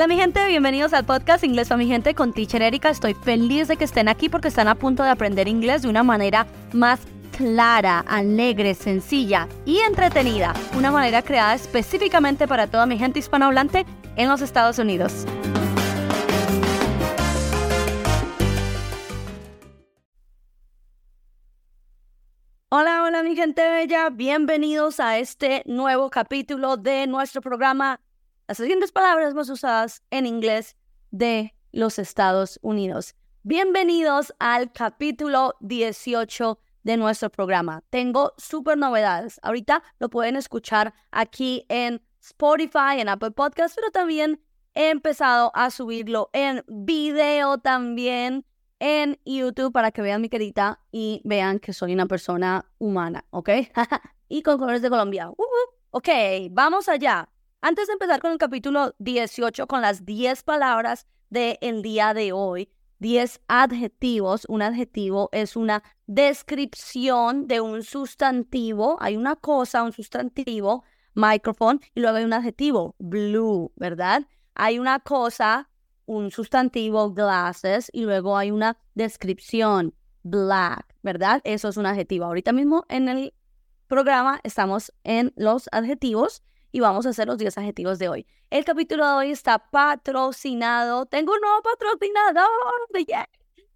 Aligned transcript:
Hola 0.00 0.08
mi 0.08 0.16
gente, 0.16 0.46
bienvenidos 0.46 0.94
al 0.94 1.04
podcast 1.04 1.44
Inglés 1.44 1.68
para 1.68 1.76
mi 1.76 1.86
gente 1.86 2.14
con 2.14 2.32
Teacher 2.32 2.62
Erika. 2.62 2.88
Estoy 2.88 3.12
feliz 3.12 3.68
de 3.68 3.76
que 3.76 3.84
estén 3.84 4.08
aquí 4.08 4.30
porque 4.30 4.48
están 4.48 4.66
a 4.66 4.74
punto 4.74 5.02
de 5.02 5.10
aprender 5.10 5.46
inglés 5.46 5.82
de 5.82 5.90
una 5.90 6.02
manera 6.02 6.46
más 6.72 7.00
clara, 7.36 8.02
alegre, 8.08 8.72
sencilla 8.74 9.46
y 9.66 9.76
entretenida. 9.80 10.54
Una 10.74 10.90
manera 10.90 11.20
creada 11.20 11.54
específicamente 11.54 12.48
para 12.48 12.66
toda 12.66 12.86
mi 12.86 12.96
gente 12.96 13.18
hispanohablante 13.18 13.84
en 14.16 14.30
los 14.30 14.40
Estados 14.40 14.78
Unidos. 14.78 15.26
Hola, 22.70 23.02
hola 23.02 23.22
mi 23.22 23.36
gente 23.36 23.68
bella, 23.68 24.08
bienvenidos 24.08 24.98
a 24.98 25.18
este 25.18 25.62
nuevo 25.66 26.08
capítulo 26.08 26.78
de 26.78 27.06
nuestro 27.06 27.42
programa 27.42 28.00
Las 28.50 28.56
siguientes 28.56 28.90
palabras 28.90 29.32
más 29.32 29.48
usadas 29.48 30.02
en 30.10 30.26
inglés 30.26 30.74
de 31.12 31.54
los 31.70 32.00
Estados 32.00 32.58
Unidos. 32.62 33.14
Bienvenidos 33.44 34.34
al 34.40 34.72
capítulo 34.72 35.54
18 35.60 36.58
de 36.82 36.96
nuestro 36.96 37.30
programa. 37.30 37.84
Tengo 37.90 38.32
súper 38.38 38.76
novedades. 38.76 39.38
Ahorita 39.44 39.84
lo 40.00 40.10
pueden 40.10 40.34
escuchar 40.34 40.94
aquí 41.12 41.64
en 41.68 42.02
Spotify, 42.20 42.98
en 42.98 43.08
Apple 43.08 43.30
Podcasts, 43.30 43.76
pero 43.76 43.92
también 43.92 44.42
he 44.74 44.90
empezado 44.90 45.52
a 45.54 45.70
subirlo 45.70 46.28
en 46.32 46.64
video 46.66 47.58
también 47.58 48.44
en 48.80 49.16
YouTube 49.24 49.72
para 49.72 49.92
que 49.92 50.02
vean 50.02 50.22
mi 50.22 50.28
querida 50.28 50.80
y 50.90 51.22
vean 51.24 51.60
que 51.60 51.72
soy 51.72 51.94
una 51.94 52.06
persona 52.06 52.68
humana, 52.78 53.24
¿ok? 53.30 53.48
y 54.28 54.42
con 54.42 54.58
colores 54.58 54.82
de 54.82 54.90
Colombia. 54.90 55.30
Uh 55.30 55.44
Ok, 55.92 56.08
vamos 56.50 56.88
allá. 56.88 57.28
Antes 57.62 57.88
de 57.88 57.92
empezar 57.92 58.20
con 58.20 58.32
el 58.32 58.38
capítulo 58.38 58.94
18, 59.00 59.66
con 59.66 59.82
las 59.82 60.06
10 60.06 60.44
palabras 60.44 61.06
del 61.28 61.82
día 61.82 62.14
de 62.14 62.32
hoy, 62.32 62.70
10 63.00 63.42
adjetivos. 63.48 64.46
Un 64.48 64.62
adjetivo 64.62 65.28
es 65.30 65.56
una 65.56 65.82
descripción 66.06 67.46
de 67.48 67.60
un 67.60 67.82
sustantivo. 67.82 68.96
Hay 68.98 69.18
una 69.18 69.36
cosa, 69.36 69.82
un 69.82 69.92
sustantivo, 69.92 70.84
microphone, 71.12 71.80
y 71.94 72.00
luego 72.00 72.16
hay 72.16 72.24
un 72.24 72.32
adjetivo, 72.32 72.94
blue, 72.98 73.70
¿verdad? 73.76 74.26
Hay 74.54 74.78
una 74.78 74.98
cosa, 74.98 75.68
un 76.06 76.30
sustantivo, 76.30 77.12
glasses, 77.12 77.90
y 77.92 78.04
luego 78.04 78.38
hay 78.38 78.52
una 78.52 78.78
descripción, 78.94 79.94
black, 80.22 80.96
¿verdad? 81.02 81.42
Eso 81.44 81.68
es 81.68 81.76
un 81.76 81.84
adjetivo. 81.84 82.24
Ahorita 82.24 82.52
mismo 82.52 82.86
en 82.88 83.10
el 83.10 83.34
programa 83.86 84.40
estamos 84.44 84.94
en 85.04 85.34
los 85.36 85.68
adjetivos 85.72 86.42
y 86.72 86.80
vamos 86.80 87.06
a 87.06 87.10
hacer 87.10 87.26
los 87.26 87.38
10 87.38 87.58
adjetivos 87.58 87.98
de 87.98 88.08
hoy. 88.08 88.26
El 88.50 88.64
capítulo 88.64 89.06
de 89.06 89.12
hoy 89.12 89.30
está 89.30 89.58
patrocinado. 89.58 91.06
Tengo 91.06 91.32
un 91.32 91.40
nuevo 91.40 91.62
patrocinador. 91.62 92.48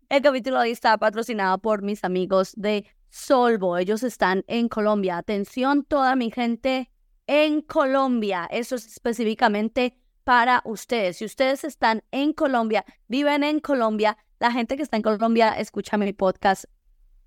El 0.08 0.22
capítulo 0.22 0.56
de 0.56 0.62
hoy 0.62 0.70
está 0.70 0.96
patrocinado 0.98 1.58
por 1.58 1.82
mis 1.82 2.04
amigos 2.04 2.52
de 2.56 2.86
Solvo. 3.10 3.78
Ellos 3.78 4.02
están 4.02 4.44
en 4.46 4.68
Colombia. 4.68 5.18
Atención, 5.18 5.84
toda 5.84 6.16
mi 6.16 6.30
gente 6.30 6.90
en 7.26 7.62
Colombia. 7.62 8.46
Eso 8.50 8.76
es 8.76 8.86
específicamente 8.86 9.98
para 10.24 10.62
ustedes. 10.64 11.18
Si 11.18 11.24
ustedes 11.24 11.64
están 11.64 12.02
en 12.10 12.32
Colombia, 12.32 12.84
viven 13.08 13.44
en 13.44 13.60
Colombia, 13.60 14.18
la 14.40 14.50
gente 14.50 14.76
que 14.76 14.82
está 14.82 14.96
en 14.96 15.02
Colombia 15.02 15.50
escucha 15.58 15.96
mi 15.96 16.12
podcast 16.12 16.64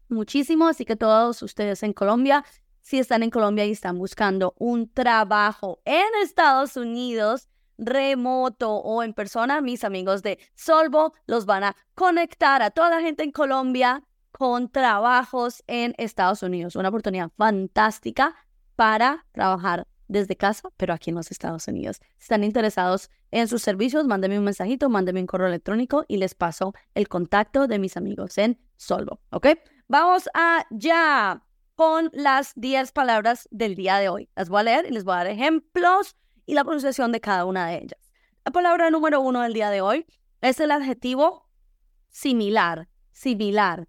muchísimo, 0.10 0.68
así 0.68 0.86
que 0.86 0.96
todos 0.96 1.42
ustedes 1.42 1.84
en 1.84 1.94
Colombia, 1.94 2.44
si 2.88 3.00
están 3.00 3.22
en 3.22 3.32
Colombia 3.32 3.66
y 3.66 3.72
están 3.72 3.98
buscando 3.98 4.56
un 4.58 4.90
trabajo 4.90 5.82
en 5.84 6.06
Estados 6.24 6.78
Unidos, 6.78 7.50
remoto 7.78 8.76
o 8.76 9.04
en 9.04 9.12
persona, 9.12 9.60
mis 9.60 9.84
amigos 9.84 10.24
de 10.24 10.40
Solvo 10.56 11.14
los 11.26 11.46
van 11.46 11.66
a 11.66 11.76
conectar 11.96 12.62
a 12.62 12.72
toda 12.72 12.92
la 12.92 13.02
gente 13.02 13.24
en 13.24 13.34
Colombia 13.34 14.04
con 14.32 14.70
trabajos 14.72 15.66
en 15.68 15.96
Estados 15.98 16.44
Unidos. 16.44 16.78
Una 16.78 16.88
oportunidad 16.88 17.30
fantástica 17.36 18.38
para 18.78 19.26
trabajar 19.34 19.86
desde 20.08 20.38
casa, 20.38 20.70
pero 20.78 20.94
aquí 20.94 21.10
en 21.10 21.18
los 21.18 21.30
Estados 21.30 21.68
Unidos. 21.68 22.00
Si 22.16 22.24
están 22.24 22.46
interesados 22.46 23.10
en 23.32 23.50
sus 23.50 23.64
servicios, 23.64 24.08
mándenme 24.08 24.40
un 24.40 24.46
mensajito, 24.46 24.90
mándenme 24.90 25.20
un 25.20 25.28
correo 25.28 25.50
electrónico 25.50 26.06
y 26.08 26.16
les 26.16 26.36
paso 26.36 26.74
el 26.96 27.10
contacto 27.10 27.68
de 27.68 27.80
mis 27.80 27.98
amigos 27.98 28.38
en 28.38 28.58
Solvo, 28.78 29.20
¿ok? 29.32 29.48
Vamos 29.90 30.30
allá 30.34 31.44
con 31.78 32.10
las 32.12 32.54
10 32.56 32.92
palabras 32.92 33.48
del 33.52 33.76
día 33.76 33.98
de 33.98 34.10
hoy. 34.10 34.30
Las 34.36 34.50
voy 34.50 34.62
a 34.62 34.64
leer 34.64 34.88
y 34.88 34.94
les 34.94 35.04
voy 35.04 35.14
a 35.14 35.18
dar 35.18 35.28
ejemplos 35.28 36.16
y 36.48 36.56
la 36.56 36.64
pronunciación 36.64 37.12
de 37.12 37.22
cada 37.22 37.46
una 37.46 37.68
de 37.68 37.78
ellas. 37.78 38.12
La 38.44 38.52
palabra 38.52 38.90
número 38.90 39.22
uno 39.22 39.44
del 39.44 39.54
día 39.54 39.70
de 39.70 39.82
hoy 39.82 40.08
es 40.42 40.60
el 40.60 40.72
adjetivo 40.72 41.48
similar, 42.10 42.90
similar. 43.12 43.88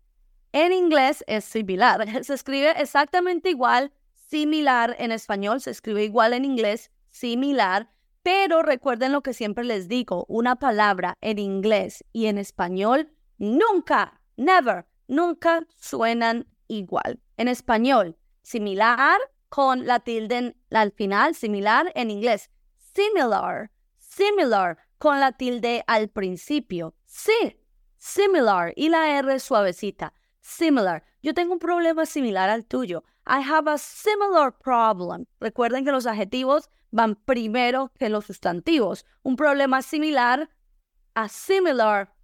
En 0.52 0.74
inglés 0.74 1.24
es 1.26 1.46
similar, 1.46 2.06
se 2.24 2.34
escribe 2.34 2.72
exactamente 2.78 3.48
igual 3.48 3.90
similar 4.12 4.94
en 4.98 5.10
español, 5.10 5.62
se 5.62 5.70
escribe 5.70 6.04
igual 6.04 6.34
en 6.34 6.44
inglés, 6.44 6.90
similar, 7.08 7.88
pero 8.22 8.62
recuerden 8.62 9.12
lo 9.12 9.22
que 9.22 9.32
siempre 9.32 9.64
les 9.64 9.88
digo, 9.88 10.26
una 10.28 10.56
palabra 10.56 11.16
en 11.22 11.38
inglés 11.38 12.04
y 12.12 12.26
en 12.26 12.36
español 12.36 13.10
nunca, 13.38 14.20
never, 14.36 14.84
nunca 15.06 15.66
suenan 15.78 16.46
igual. 16.68 17.20
En 17.36 17.48
español, 17.48 18.16
similar 18.42 19.18
con 19.48 19.86
la 19.86 20.00
tilde 20.00 20.54
al 20.70 20.92
final, 20.92 21.34
similar 21.34 21.90
en 21.94 22.10
inglés, 22.10 22.50
similar, 22.76 23.70
similar 23.98 24.78
con 24.98 25.20
la 25.20 25.32
tilde 25.32 25.84
al 25.86 26.08
principio, 26.08 26.94
sí, 27.04 27.60
similar 27.96 28.72
y 28.76 28.88
la 28.88 29.18
R 29.18 29.38
suavecita, 29.40 30.12
similar. 30.40 31.04
Yo 31.22 31.34
tengo 31.34 31.52
un 31.52 31.58
problema 31.58 32.06
similar 32.06 32.48
al 32.48 32.64
tuyo. 32.64 33.04
I 33.26 33.42
have 33.42 33.70
a 33.70 33.78
similar 33.78 34.56
problem. 34.58 35.26
Recuerden 35.40 35.84
que 35.84 35.92
los 35.92 36.06
adjetivos 36.06 36.70
van 36.90 37.16
primero 37.16 37.92
que 37.98 38.08
los 38.08 38.24
sustantivos. 38.24 39.04
Un 39.22 39.36
problema 39.36 39.82
similar, 39.82 40.48
a 41.14 41.28
similar 41.28 42.14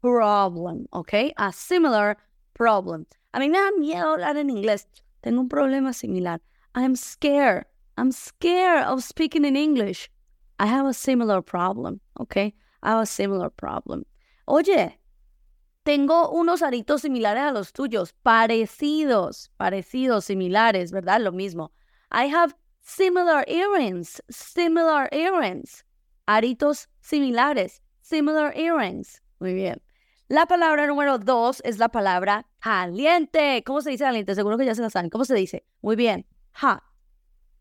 problem, 0.00 0.86
¿ok? 0.90 1.32
A 1.36 1.52
similar 1.52 2.18
problem. 2.52 3.06
A 3.32 3.38
mí 3.40 3.48
me 3.48 3.58
da 3.58 3.70
miedo 3.78 4.12
hablar 4.12 4.36
en 4.36 4.50
inglés. 4.50 4.86
Tengo 5.20 5.40
un 5.40 5.48
problema 5.48 5.92
similar. 5.92 6.40
I'm 6.74 6.96
scared. 6.96 7.66
I'm 7.96 8.12
scared 8.12 8.84
of 8.84 9.02
speaking 9.02 9.44
in 9.44 9.56
English. 9.56 10.10
I 10.58 10.66
have 10.66 10.86
a 10.86 10.92
similar 10.92 11.42
problem, 11.42 12.00
¿ok? 12.18 12.36
I 12.36 12.52
have 12.82 13.02
a 13.02 13.06
similar 13.06 13.50
problem. 13.50 14.04
Oye, 14.46 14.98
tengo 15.84 16.30
unos 16.30 16.62
aritos 16.62 17.02
similares 17.02 17.42
a 17.42 17.52
los 17.52 17.72
tuyos, 17.72 18.12
parecidos, 18.22 19.50
parecidos, 19.56 20.24
similares, 20.24 20.92
¿verdad? 20.92 21.20
Lo 21.20 21.32
mismo. 21.32 21.72
I 22.10 22.26
have 22.26 22.54
similar 22.82 23.44
earrings, 23.48 24.22
similar 24.28 25.08
earrings. 25.12 25.84
Aritos 26.26 26.88
similares, 27.00 27.80
similar 28.00 28.52
earrings. 28.56 29.22
Muy 29.40 29.54
bien. 29.54 29.80
La 30.32 30.46
palabra 30.46 30.86
número 30.86 31.18
dos 31.18 31.60
es 31.62 31.76
la 31.76 31.90
palabra 31.90 32.46
caliente. 32.58 33.62
¿Cómo 33.66 33.82
se 33.82 33.90
dice 33.90 34.04
caliente? 34.04 34.34
Seguro 34.34 34.56
que 34.56 34.64
ya 34.64 34.74
se 34.74 34.80
la 34.80 34.88
saben. 34.88 35.10
¿Cómo 35.10 35.26
se 35.26 35.34
dice? 35.34 35.66
Muy 35.82 35.94
bien. 35.94 36.26
Hot. 36.54 36.82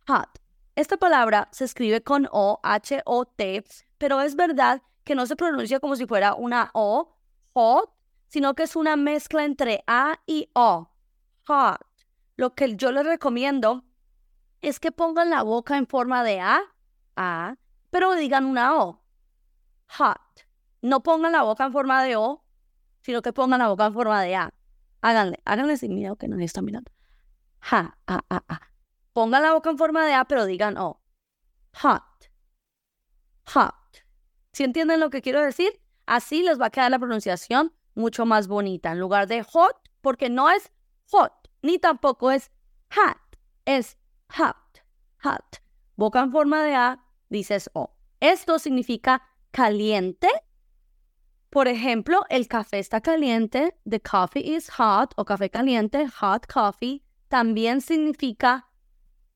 Hot. 0.07 0.39
Esta 0.77 0.95
palabra 0.95 1.49
se 1.51 1.65
escribe 1.65 2.01
con 2.01 2.29
O, 2.31 2.61
H-O-T, 2.63 3.65
pero 3.97 4.21
es 4.21 4.37
verdad 4.37 4.81
que 5.03 5.15
no 5.15 5.25
se 5.25 5.35
pronuncia 5.35 5.81
como 5.81 5.97
si 5.97 6.05
fuera 6.05 6.33
una 6.33 6.71
O, 6.73 7.17
hot, 7.51 7.91
sino 8.27 8.53
que 8.53 8.63
es 8.63 8.77
una 8.77 8.95
mezcla 8.95 9.43
entre 9.43 9.83
A 9.85 10.21
y 10.25 10.49
O. 10.53 10.87
Hot. 11.47 11.85
Lo 12.37 12.55
que 12.55 12.77
yo 12.77 12.93
les 12.93 13.05
recomiendo 13.05 13.83
es 14.61 14.79
que 14.79 14.93
pongan 14.93 15.29
la 15.29 15.43
boca 15.43 15.75
en 15.75 15.87
forma 15.87 16.23
de 16.23 16.39
A, 16.39 16.61
A, 17.17 17.57
pero 17.89 18.15
digan 18.15 18.45
una 18.45 18.81
O. 18.81 19.01
Hot. 19.97 20.47
No 20.81 21.03
pongan 21.03 21.33
la 21.33 21.43
boca 21.43 21.65
en 21.65 21.73
forma 21.73 22.01
de 22.05 22.15
O, 22.15 22.40
sino 23.01 23.21
que 23.21 23.33
pongan 23.33 23.59
la 23.59 23.67
boca 23.67 23.85
en 23.85 23.93
forma 23.93 24.21
de 24.21 24.35
A. 24.35 24.53
Háganle, 25.01 25.39
háganle 25.45 25.77
sin 25.77 25.95
miedo 25.95 26.15
que 26.15 26.27
nadie 26.27 26.45
está 26.45 26.61
mirando. 26.61 26.91
A, 27.61 27.97
A, 28.07 28.23
A. 28.29 28.71
Pongan 29.13 29.41
la 29.41 29.53
boca 29.53 29.69
en 29.69 29.77
forma 29.77 30.05
de 30.05 30.13
A, 30.13 30.25
pero 30.25 30.45
digan 30.45 30.77
O. 30.77 31.01
Hot. 31.81 32.03
Hot. 33.53 33.75
¿Sí 34.53 34.63
entienden 34.63 34.99
lo 34.99 35.09
que 35.09 35.21
quiero 35.21 35.41
decir? 35.41 35.81
Así 36.05 36.43
les 36.43 36.59
va 36.59 36.67
a 36.67 36.69
quedar 36.69 36.91
la 36.91 36.99
pronunciación 36.99 37.73
mucho 37.95 38.25
más 38.25 38.47
bonita. 38.47 38.91
En 38.91 38.99
lugar 38.99 39.27
de 39.27 39.43
hot, 39.43 39.75
porque 40.01 40.29
no 40.29 40.49
es 40.49 40.71
hot, 41.09 41.33
ni 41.61 41.79
tampoco 41.79 42.31
es 42.31 42.51
hot, 42.93 43.17
es 43.65 43.97
hot, 44.29 44.83
hot. 45.23 45.61
Boca 45.95 46.21
en 46.21 46.31
forma 46.31 46.63
de 46.63 46.75
A, 46.75 47.03
dices 47.29 47.69
O. 47.73 47.95
Esto 48.19 48.59
significa 48.59 49.27
caliente. 49.51 50.29
Por 51.51 51.67
ejemplo, 51.67 52.23
el 52.29 52.47
café 52.47 52.79
está 52.79 53.01
caliente, 53.01 53.75
the 53.85 53.99
coffee 53.99 54.55
is 54.55 54.69
hot, 54.69 55.13
o 55.17 55.25
café 55.25 55.49
caliente, 55.49 56.07
hot 56.07 56.47
coffee. 56.47 57.03
También 57.27 57.81
significa 57.81 58.69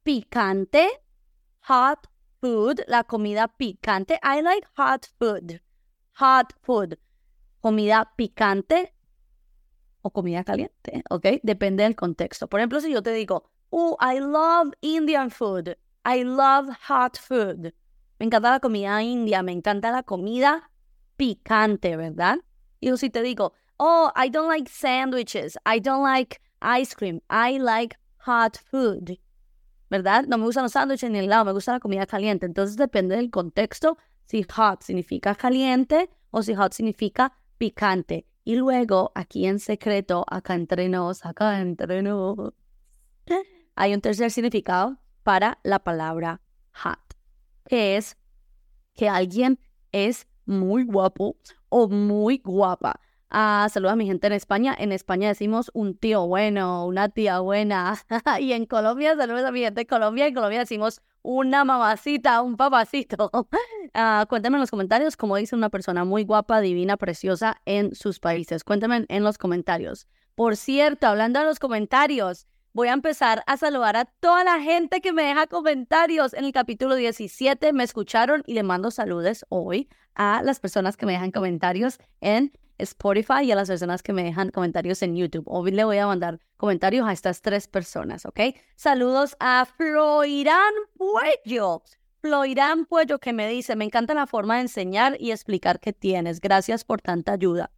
picante, 0.02 0.88
hot 1.68 2.08
food, 2.40 2.86
la 2.88 3.04
comida 3.04 3.50
picante. 3.50 4.18
I 4.24 4.42
like 4.42 4.66
hot 4.78 5.08
food. 5.20 5.62
Hot 6.14 6.54
food. 6.62 6.98
Comida 7.60 8.10
picante 8.16 8.94
o 10.02 10.10
comida 10.10 10.46
caliente, 10.46 11.04
¿ok? 11.10 11.42
Depende 11.44 11.84
del 11.84 11.98
contexto. 11.98 12.48
Por 12.48 12.62
ejemplo, 12.62 12.80
si 12.80 12.94
yo 12.94 13.04
te 13.04 13.12
digo, 13.12 13.52
oh, 13.72 13.98
I 14.00 14.20
love 14.22 14.72
Indian 14.80 15.30
food. 15.30 15.76
I 16.06 16.24
love 16.24 16.70
hot 16.88 17.18
food. 17.18 17.74
Me 18.20 18.28
encanta 18.28 18.52
la 18.52 18.62
comida 18.62 19.04
india, 19.04 19.44
me 19.44 19.52
encanta 19.52 19.92
la 19.92 20.04
comida 20.04 20.72
picante, 21.18 21.96
¿verdad? 21.96 22.38
Y 22.80 22.96
si 22.98 23.10
te 23.10 23.22
digo, 23.22 23.54
oh, 23.78 24.12
I 24.16 24.30
don't 24.30 24.48
like 24.48 24.70
sandwiches, 24.70 25.58
I 25.66 25.80
don't 25.80 26.04
like 26.04 26.40
ice 26.62 26.96
cream, 26.96 27.22
I 27.30 27.58
like 27.58 27.98
hot 28.26 28.58
food, 28.58 29.20
¿verdad? 29.90 30.26
No 30.28 30.38
me 30.38 30.46
gustan 30.46 30.64
los 30.64 30.74
sándwiches 30.74 31.10
ni 31.12 31.20
el 31.20 31.26
helado, 31.26 31.46
me 31.46 31.52
gusta 31.54 31.74
la 31.74 31.80
comida 31.80 32.06
caliente. 32.06 32.46
Entonces 32.46 32.76
depende 32.76 33.16
del 33.16 33.30
contexto 33.30 33.98
si 34.26 34.44
hot 34.44 34.82
significa 34.82 35.36
caliente 35.36 36.10
o 36.32 36.42
si 36.42 36.56
hot 36.56 36.74
significa 36.74 37.34
picante. 37.58 38.26
Y 38.44 38.56
luego, 38.56 39.12
aquí 39.16 39.48
en 39.48 39.60
secreto, 39.60 40.26
acá 40.30 40.54
entre 40.54 40.90
nos, 40.90 41.26
acá 41.26 41.60
entre 41.60 42.02
nos, 42.04 42.54
hay 43.76 43.94
un 43.94 44.02
tercer 44.02 44.30
significado 44.32 45.00
para 45.24 45.58
la 45.64 45.80
palabra 45.80 46.42
hot, 46.74 47.00
que 47.68 47.98
es 47.98 48.18
que 48.94 49.10
alguien 49.10 49.60
es 49.92 50.28
muy 50.46 50.84
guapo 50.84 51.36
o 51.70 51.88
muy 51.88 52.42
guapa. 52.44 53.00
Ah, 53.30 53.68
saludos 53.72 53.94
a 53.94 53.96
mi 53.96 54.06
gente 54.06 54.28
en 54.28 54.34
España. 54.34 54.76
En 54.78 54.92
España 54.92 55.28
decimos 55.28 55.70
un 55.74 55.98
tío 55.98 56.26
bueno, 56.28 56.86
una 56.86 57.10
tía 57.10 57.40
buena. 57.40 57.98
y 58.40 58.54
en 58.54 58.66
Colombia, 58.66 59.16
saludos 59.18 59.44
a 59.44 59.52
mi 59.52 59.62
gente 59.62 59.82
en 59.82 59.88
Colombia. 59.88 60.28
En 60.28 60.34
Colombia 60.34 60.60
decimos 60.60 61.02
una 61.22 61.66
mamacita, 61.66 62.42
un 62.42 62.58
papacito. 62.58 63.32
Ah, 63.98 64.26
cuéntame 64.28 64.58
en 64.58 64.60
los 64.60 64.72
comentarios 64.72 65.16
cómo 65.16 65.38
dice 65.38 65.56
una 65.56 65.70
persona 65.70 66.04
muy 66.04 66.26
guapa, 66.26 66.60
divina, 66.60 66.98
preciosa 66.98 67.62
en 67.64 67.96
sus 67.96 68.20
países. 68.20 68.66
Cuéntame 68.66 69.06
en 69.08 69.24
los 69.24 69.38
comentarios. 69.38 70.06
Por 70.36 70.58
cierto, 70.58 71.08
hablando 71.08 71.40
de 71.40 71.46
los 71.46 71.60
comentarios, 71.60 72.46
voy 72.76 72.90
a 72.90 72.94
empezar 72.94 73.42
a 73.48 73.56
saludar 73.56 73.96
a 73.96 74.04
toda 74.04 74.44
la 74.44 74.60
gente 74.60 75.00
que 75.00 75.14
me 75.14 75.24
deja 75.24 75.48
comentarios. 75.48 76.34
En 76.34 76.44
el 76.44 76.52
capítulo 76.52 76.96
17 76.96 77.72
me 77.72 77.86
escucharon 77.86 78.44
y 78.46 78.54
le 78.54 78.64
mando 78.64 78.92
saludos 78.92 79.46
hoy 79.48 79.88
a 80.14 80.42
las 80.44 80.60
personas 80.60 80.98
que 80.98 81.06
me 81.06 81.14
dejan 81.14 81.32
comentarios 81.32 82.00
en 82.20 82.52
Spotify 82.78 83.44
y 83.44 83.52
a 83.54 83.56
las 83.56 83.70
personas 83.70 84.04
que 84.04 84.12
me 84.12 84.26
dejan 84.26 84.52
comentarios 84.52 85.02
en 85.04 85.16
YouTube. 85.16 85.46
Hoy 85.48 85.72
le 85.72 85.86
voy 85.86 86.00
a 86.00 86.08
mandar 86.08 86.42
comentarios 86.58 87.08
a 87.08 87.14
estas 87.14 87.42
tres 87.42 87.70
personas, 87.70 88.26
¿ok? 88.26 88.42
Saludos 88.76 89.38
a 89.40 89.66
Floirán 89.78 90.74
Puello. 90.98 91.82
Floirán 92.20 92.86
Puello 92.88 93.20
que 93.20 93.32
me 93.32 93.48
dice, 93.48 93.78
me 93.78 93.86
encanta 93.86 94.14
la 94.14 94.28
forma 94.28 94.56
de 94.56 94.64
enseñar 94.64 95.16
y 95.18 95.32
explicar 95.32 95.80
que 95.80 95.94
tienes. 95.94 96.42
Gracias 96.42 96.84
por 96.84 97.00
tanta 97.02 97.32
ayuda. 97.32 97.72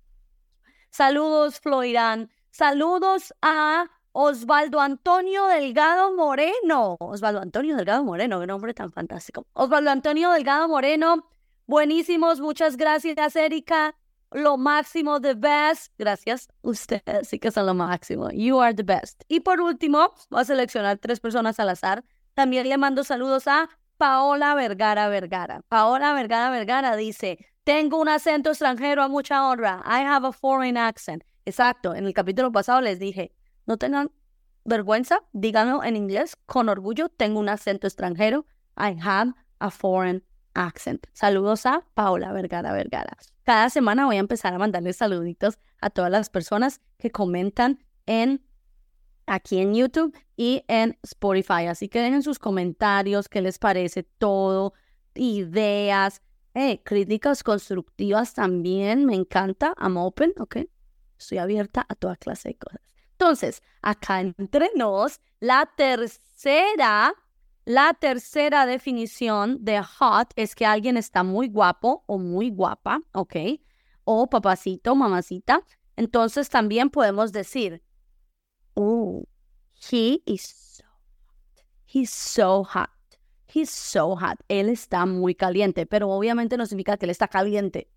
Saludos, 0.89 1.59
Floirán. 1.59 2.31
Saludos 2.49 3.35
a 3.43 3.91
Osvaldo 4.19 4.79
Antonio 4.79 5.45
Delgado 5.45 6.11
Moreno. 6.15 6.97
Osvaldo 6.99 7.39
Antonio 7.39 7.75
Delgado 7.75 8.03
Moreno, 8.03 8.39
qué 8.39 8.47
nombre 8.47 8.73
tan 8.73 8.91
fantástico. 8.91 9.45
Osvaldo 9.53 9.91
Antonio 9.91 10.31
Delgado 10.31 10.67
Moreno, 10.67 11.29
buenísimos, 11.67 12.41
muchas 12.41 12.77
gracias, 12.77 13.35
Erika 13.35 13.95
lo 14.31 14.57
máximo, 14.57 15.21
the 15.21 15.35
best. 15.35 15.93
Gracias, 15.99 16.47
ustedes 16.63 17.27
sí 17.27 17.37
que 17.37 17.51
son 17.51 17.67
lo 17.67 17.75
máximo. 17.75 18.31
You 18.31 18.59
are 18.59 18.73
the 18.73 18.81
best. 18.81 19.21
Y 19.27 19.41
por 19.41 19.61
último, 19.61 20.11
voy 20.31 20.41
a 20.41 20.45
seleccionar 20.45 20.97
tres 20.97 21.19
personas 21.19 21.59
al 21.59 21.69
azar. 21.69 22.03
También 22.33 22.67
le 22.67 22.77
mando 22.79 23.03
saludos 23.03 23.47
a 23.47 23.69
Paola 23.97 24.55
Vergara 24.55 25.09
Vergara. 25.09 25.61
Paola 25.69 26.13
Vergara 26.13 26.49
Vergara 26.49 26.95
dice, 26.95 27.37
tengo 27.63 28.01
un 28.01 28.09
acento 28.09 28.49
extranjero 28.49 29.03
a 29.03 29.09
mucha 29.09 29.47
honra. 29.47 29.83
I 29.85 30.01
have 30.03 30.27
a 30.27 30.31
foreign 30.31 30.75
accent. 30.75 31.23
Exacto, 31.45 31.93
en 31.93 32.07
el 32.07 32.13
capítulo 32.13 32.51
pasado 32.51 32.81
les 32.81 32.97
dije, 32.97 33.31
no 33.67 33.77
tengan 33.77 34.11
vergüenza, 34.65 35.23
díganlo 35.33 35.83
en 35.83 35.95
inglés 35.95 36.35
con 36.45 36.69
orgullo, 36.69 37.09
tengo 37.09 37.39
un 37.39 37.49
acento 37.49 37.87
extranjero. 37.87 38.45
I 38.77 38.97
have 39.01 39.33
a 39.59 39.69
foreign 39.69 40.23
accent. 40.53 41.07
Saludos 41.13 41.65
a 41.65 41.85
Paola 41.93 42.33
Vergara 42.33 42.73
Vergara. 42.73 43.17
Cada 43.43 43.69
semana 43.69 44.05
voy 44.05 44.17
a 44.17 44.19
empezar 44.19 44.53
a 44.53 44.57
mandarles 44.57 44.97
saluditos 44.97 45.59
a 45.79 45.89
todas 45.89 46.11
las 46.11 46.29
personas 46.29 46.81
que 46.97 47.11
comentan 47.11 47.83
en 48.05 48.43
aquí 49.25 49.59
en 49.59 49.73
YouTube 49.73 50.17
y 50.35 50.63
en 50.67 50.97
Spotify. 51.03 51.67
Así 51.67 51.89
que 51.89 52.01
dejen 52.01 52.23
sus 52.23 52.39
comentarios, 52.39 53.29
qué 53.29 53.41
les 53.41 53.59
parece 53.59 54.03
todo, 54.03 54.73
ideas, 55.13 56.21
eh, 56.53 56.81
críticas 56.83 57.43
constructivas 57.43 58.33
también. 58.33 59.05
Me 59.05 59.15
encanta. 59.15 59.73
I'm 59.79 59.97
open, 59.97 60.33
¿ok? 60.39 60.57
Estoy 61.19 61.37
abierta 61.37 61.85
a 61.87 61.95
toda 61.95 62.15
clase 62.15 62.49
de 62.49 62.55
cosas. 62.55 62.86
Entonces, 63.19 63.63
acá 63.81 64.21
entre 64.21 64.69
nos, 64.75 65.19
la 65.39 65.67
tercera 65.75 67.13
la 67.65 67.93
tercera 67.93 68.65
definición 68.65 69.57
de 69.65 69.83
hot 69.83 70.31
es 70.37 70.55
que 70.55 70.65
alguien 70.65 70.95
está 70.95 71.23
muy 71.23 71.49
guapo 71.49 72.05
o 72.05 72.17
muy 72.17 72.49
guapa, 72.49 73.01
¿ok? 73.11 73.35
O 74.05 74.29
papacito, 74.29 74.95
mamacita. 74.95 75.65
Entonces 75.97 76.47
también 76.47 76.89
podemos 76.89 77.33
decir, 77.33 77.83
oh, 78.75 79.25
he 79.91 80.21
is 80.25 80.43
so 80.77 80.85
hot. 80.85 81.67
He's 81.93 82.09
so 82.09 82.63
hot. 82.63 82.89
He's 83.53 83.69
so 83.69 84.15
hot. 84.15 84.39
Él 84.47 84.69
está 84.69 85.05
muy 85.05 85.35
caliente, 85.35 85.85
pero 85.85 86.09
obviamente 86.09 86.55
no 86.55 86.65
significa 86.65 86.95
que 86.95 87.05
él 87.05 87.09
está 87.09 87.27
caliente. 87.27 87.89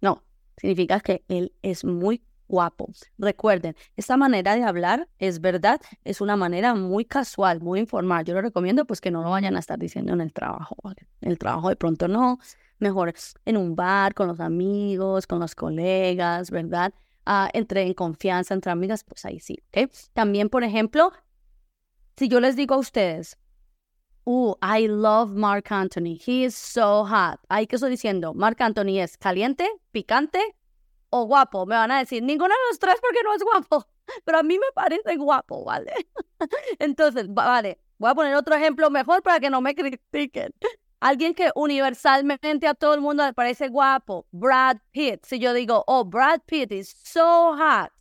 No, 0.00 0.24
significa 0.56 1.00
que 1.00 1.26
él 1.28 1.52
es 1.60 1.84
muy 1.84 2.24
guapo. 2.48 2.90
Recuerden, 3.18 3.76
esta 3.96 4.16
manera 4.16 4.56
de 4.56 4.64
hablar 4.64 5.08
es 5.18 5.40
verdad, 5.40 5.80
es 6.04 6.20
una 6.20 6.36
manera 6.36 6.74
muy 6.74 7.04
casual, 7.04 7.60
muy 7.60 7.80
informal. 7.80 8.24
Yo 8.24 8.34
lo 8.34 8.40
recomiendo 8.40 8.84
pues 8.86 9.00
que 9.00 9.10
no 9.10 9.22
lo 9.22 9.30
vayan 9.30 9.56
a 9.56 9.60
estar 9.60 9.78
diciendo 9.78 10.12
en 10.12 10.20
el 10.20 10.32
trabajo. 10.32 10.76
El 11.20 11.38
trabajo 11.38 11.68
de 11.68 11.76
pronto 11.76 12.08
no, 12.08 12.38
mejor 12.78 13.14
en 13.44 13.56
un 13.56 13.76
bar, 13.76 14.14
con 14.14 14.28
los 14.28 14.40
amigos, 14.40 15.26
con 15.26 15.40
los 15.40 15.54
colegas, 15.54 16.50
¿verdad? 16.50 16.92
Ah, 17.26 17.50
entre 17.52 17.82
en 17.82 17.94
confianza, 17.94 18.54
entre 18.54 18.72
amigas, 18.72 19.04
pues 19.04 19.24
ahí 19.24 19.38
sí, 19.38 19.58
¿ok? 19.68 19.90
También, 20.14 20.48
por 20.48 20.64
ejemplo, 20.64 21.12
si 22.16 22.28
yo 22.28 22.40
les 22.40 22.56
digo 22.56 22.74
a 22.74 22.78
ustedes, 22.78 23.36
uh, 24.24 24.54
I 24.62 24.88
love 24.88 25.30
Mark 25.34 25.66
Anthony, 25.70 26.18
he 26.26 26.44
is 26.44 26.54
so 26.54 27.04
hot. 27.04 27.38
Ahí 27.48 27.66
que 27.66 27.76
estoy 27.76 27.90
diciendo, 27.90 28.32
Mark 28.32 28.56
Anthony 28.60 29.00
es 29.00 29.18
caliente, 29.18 29.68
picante 29.92 30.40
o 31.10 31.24
guapo. 31.26 31.66
Me 31.66 31.74
van 31.74 31.90
a 31.90 31.98
decir, 31.98 32.22
ninguno 32.22 32.50
de 32.54 32.70
los 32.70 32.78
tres 32.78 32.96
porque 33.00 33.22
no 33.24 33.34
es 33.34 33.42
guapo, 33.42 33.86
pero 34.24 34.38
a 34.38 34.42
mí 34.42 34.58
me 34.58 34.72
parece 34.74 35.16
guapo, 35.16 35.64
¿vale? 35.64 35.92
Entonces, 36.78 37.32
vale, 37.32 37.80
voy 37.98 38.10
a 38.10 38.14
poner 38.14 38.34
otro 38.34 38.54
ejemplo 38.54 38.90
mejor 38.90 39.22
para 39.22 39.40
que 39.40 39.50
no 39.50 39.60
me 39.60 39.74
critiquen. 39.74 40.52
Alguien 41.00 41.32
que 41.32 41.52
universalmente 41.54 42.66
a 42.66 42.74
todo 42.74 42.94
el 42.94 43.00
mundo 43.00 43.24
le 43.24 43.32
parece 43.32 43.68
guapo, 43.68 44.26
Brad 44.32 44.78
Pitt. 44.90 45.24
Si 45.24 45.38
yo 45.38 45.52
digo, 45.52 45.84
oh, 45.86 46.04
Brad 46.04 46.40
Pitt 46.46 46.72
is 46.72 46.88
so 47.04 47.56
hot, 47.56 47.92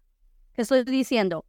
¿qué 0.54 0.64
estoy 0.64 0.84
diciendo? 0.84 1.46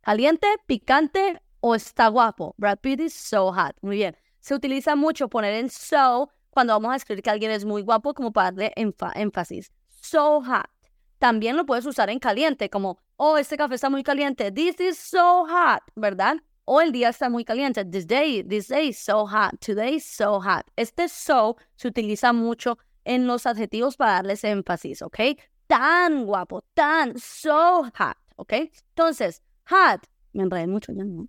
¿Caliente, 0.00 0.46
picante 0.66 1.42
o 1.60 1.74
está 1.74 2.08
guapo? 2.08 2.54
Brad 2.56 2.78
Pitt 2.78 3.00
is 3.00 3.12
so 3.12 3.52
hot. 3.52 3.76
Muy 3.82 3.96
bien. 3.96 4.16
Se 4.40 4.54
utiliza 4.54 4.96
mucho 4.96 5.28
poner 5.28 5.52
en 5.52 5.68
so 5.68 6.30
cuando 6.48 6.72
vamos 6.72 6.92
a 6.92 6.96
escribir 6.96 7.22
que 7.22 7.30
alguien 7.30 7.50
es 7.50 7.66
muy 7.66 7.82
guapo 7.82 8.14
como 8.14 8.32
para 8.32 8.50
darle 8.50 8.72
énfasis. 8.76 9.70
So 10.00 10.40
hot. 10.40 10.79
También 11.20 11.54
lo 11.54 11.66
puedes 11.66 11.84
usar 11.84 12.08
en 12.08 12.18
caliente, 12.18 12.70
como, 12.70 12.98
oh, 13.16 13.36
este 13.36 13.58
café 13.58 13.74
está 13.74 13.90
muy 13.90 14.02
caliente. 14.02 14.50
This 14.50 14.80
is 14.80 14.98
so 14.98 15.44
hot, 15.46 15.82
¿verdad? 15.94 16.38
O 16.64 16.80
el 16.80 16.92
día 16.92 17.10
está 17.10 17.28
muy 17.28 17.44
caliente. 17.44 17.84
This 17.84 18.06
day, 18.06 18.42
this 18.42 18.68
day 18.68 18.88
is 18.88 18.98
so 18.98 19.26
hot. 19.26 19.60
Today 19.60 19.96
is 19.96 20.06
so 20.06 20.40
hot. 20.40 20.64
Este 20.76 21.08
so 21.08 21.58
se 21.76 21.88
utiliza 21.88 22.32
mucho 22.32 22.78
en 23.04 23.26
los 23.26 23.44
adjetivos 23.44 23.98
para 23.98 24.12
darles 24.12 24.44
énfasis, 24.44 25.02
¿ok? 25.02 25.18
Tan 25.66 26.24
guapo, 26.24 26.64
tan, 26.72 27.18
so 27.18 27.82
hot, 27.84 28.16
¿ok? 28.36 28.54
Entonces, 28.88 29.42
hot, 29.68 30.06
me 30.32 30.44
enredé 30.44 30.66
mucho 30.68 30.90
ya, 30.92 31.04
¿no? 31.04 31.28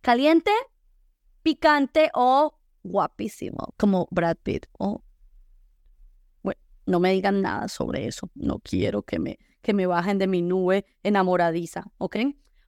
Caliente, 0.00 0.50
picante 1.42 2.10
o 2.14 2.58
guapísimo, 2.82 3.74
como 3.78 4.08
Brad 4.10 4.38
Pitt 4.42 4.66
o 4.76 5.04
no 6.86 7.00
me 7.00 7.12
digan 7.12 7.42
nada 7.42 7.68
sobre 7.68 8.06
eso. 8.06 8.30
No 8.34 8.58
quiero 8.58 9.02
que 9.02 9.18
me, 9.18 9.38
que 9.62 9.74
me 9.74 9.86
bajen 9.86 10.18
de 10.18 10.26
mi 10.26 10.42
nube 10.42 10.84
enamoradiza, 11.02 11.84
¿ok? 11.98 12.16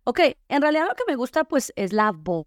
Ok, 0.04 0.20
en 0.48 0.62
realidad 0.62 0.86
lo 0.88 0.94
que 0.94 1.04
me 1.08 1.16
gusta 1.16 1.44
pues 1.44 1.72
es 1.76 1.92
la 1.92 2.12
voz 2.12 2.46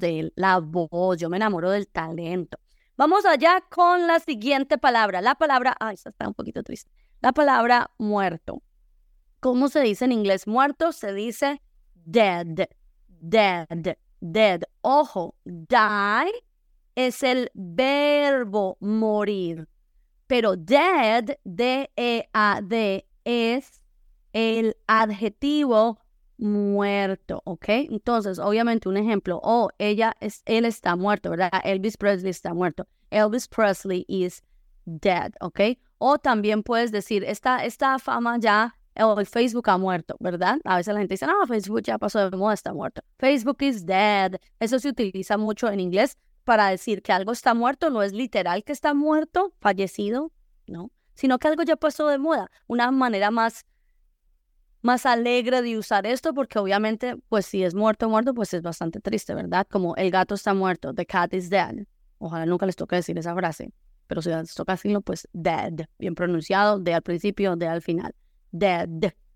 de 0.00 0.18
él, 0.18 0.32
la 0.36 0.58
voz. 0.58 1.18
Yo 1.18 1.30
me 1.30 1.36
enamoro 1.36 1.70
del 1.70 1.88
talento. 1.88 2.58
Vamos 2.96 3.24
allá 3.24 3.62
con 3.70 4.06
la 4.06 4.18
siguiente 4.20 4.78
palabra. 4.78 5.20
La 5.20 5.34
palabra, 5.34 5.76
ay, 5.78 5.94
está 5.94 6.26
un 6.26 6.34
poquito 6.34 6.62
triste. 6.62 6.90
La 7.20 7.32
palabra 7.32 7.90
muerto. 7.98 8.62
¿Cómo 9.40 9.68
se 9.68 9.80
dice 9.80 10.06
en 10.06 10.12
inglés 10.12 10.46
muerto? 10.46 10.92
Se 10.92 11.12
dice 11.12 11.62
dead, 11.94 12.68
dead, 13.06 13.96
dead. 14.20 14.62
Ojo, 14.80 15.36
die 15.44 16.32
es 16.96 17.22
el 17.22 17.50
verbo 17.54 18.76
morir. 18.80 19.68
Pero 20.26 20.56
dead, 20.56 21.36
D-E-A-D, 21.44 23.06
es 23.24 23.82
el 24.32 24.76
adjetivo 24.86 25.98
muerto, 26.38 27.42
¿ok? 27.44 27.64
Entonces, 27.68 28.38
obviamente, 28.38 28.88
un 28.88 28.96
ejemplo, 28.96 29.40
oh, 29.42 29.70
ella 29.78 30.14
es, 30.20 30.42
él 30.44 30.64
está 30.64 30.96
muerto, 30.96 31.30
¿verdad? 31.30 31.50
Elvis 31.64 31.96
Presley 31.96 32.30
está 32.30 32.54
muerto. 32.54 32.86
Elvis 33.10 33.48
Presley 33.48 34.04
is 34.08 34.42
dead, 34.84 35.32
¿ok? 35.40 35.60
O 35.98 36.18
también 36.18 36.62
puedes 36.62 36.92
decir, 36.92 37.24
esta, 37.24 37.64
esta 37.64 37.98
fama 37.98 38.38
ya, 38.38 38.76
o 38.98 39.18
el 39.18 39.26
Facebook 39.26 39.68
ha 39.68 39.78
muerto, 39.78 40.16
¿verdad? 40.20 40.58
A 40.64 40.76
veces 40.76 40.94
la 40.94 41.00
gente 41.00 41.14
dice, 41.14 41.26
no, 41.26 41.46
Facebook 41.46 41.82
ya 41.82 41.98
pasó 41.98 42.30
de 42.30 42.36
moda, 42.36 42.54
está 42.54 42.72
muerto. 42.72 43.02
Facebook 43.18 43.58
is 43.60 43.84
dead. 43.84 44.36
Eso 44.60 44.78
se 44.78 44.88
utiliza 44.88 45.36
mucho 45.36 45.70
en 45.70 45.80
inglés 45.80 46.16
para 46.46 46.68
decir 46.68 47.02
que 47.02 47.12
algo 47.12 47.32
está 47.32 47.54
muerto, 47.54 47.90
no 47.90 48.04
es 48.04 48.12
literal 48.12 48.62
que 48.62 48.72
está 48.72 48.94
muerto, 48.94 49.52
fallecido, 49.60 50.30
¿no? 50.68 50.92
Sino 51.14 51.40
que 51.40 51.48
algo 51.48 51.64
ya 51.64 51.74
pasó 51.74 52.06
de 52.06 52.18
moda. 52.18 52.52
Una 52.68 52.90
manera 52.92 53.32
más 53.32 53.66
más 54.80 55.06
alegre 55.06 55.60
de 55.62 55.76
usar 55.76 56.06
esto 56.06 56.32
porque 56.32 56.60
obviamente, 56.60 57.16
pues 57.28 57.46
si 57.46 57.64
es 57.64 57.74
muerto, 57.74 58.08
muerto, 58.08 58.32
pues 58.32 58.54
es 58.54 58.62
bastante 58.62 59.00
triste, 59.00 59.34
¿verdad? 59.34 59.66
Como 59.68 59.96
el 59.96 60.12
gato 60.12 60.36
está 60.36 60.54
muerto, 60.54 60.94
the 60.94 61.04
cat 61.04 61.34
is 61.34 61.50
dead. 61.50 61.84
Ojalá 62.18 62.46
nunca 62.46 62.64
les 62.64 62.76
toque 62.76 62.94
decir 62.94 63.18
esa 63.18 63.34
frase, 63.34 63.72
pero 64.06 64.22
si 64.22 64.30
les 64.30 64.54
toca 64.54 64.74
decirlo, 64.74 65.00
pues 65.00 65.26
dead, 65.32 65.72
bien 65.98 66.14
pronunciado, 66.14 66.78
de 66.78 66.94
al 66.94 67.02
principio, 67.02 67.56
de 67.56 67.66
al 67.66 67.82
final. 67.82 68.14
Dead, 68.52 68.88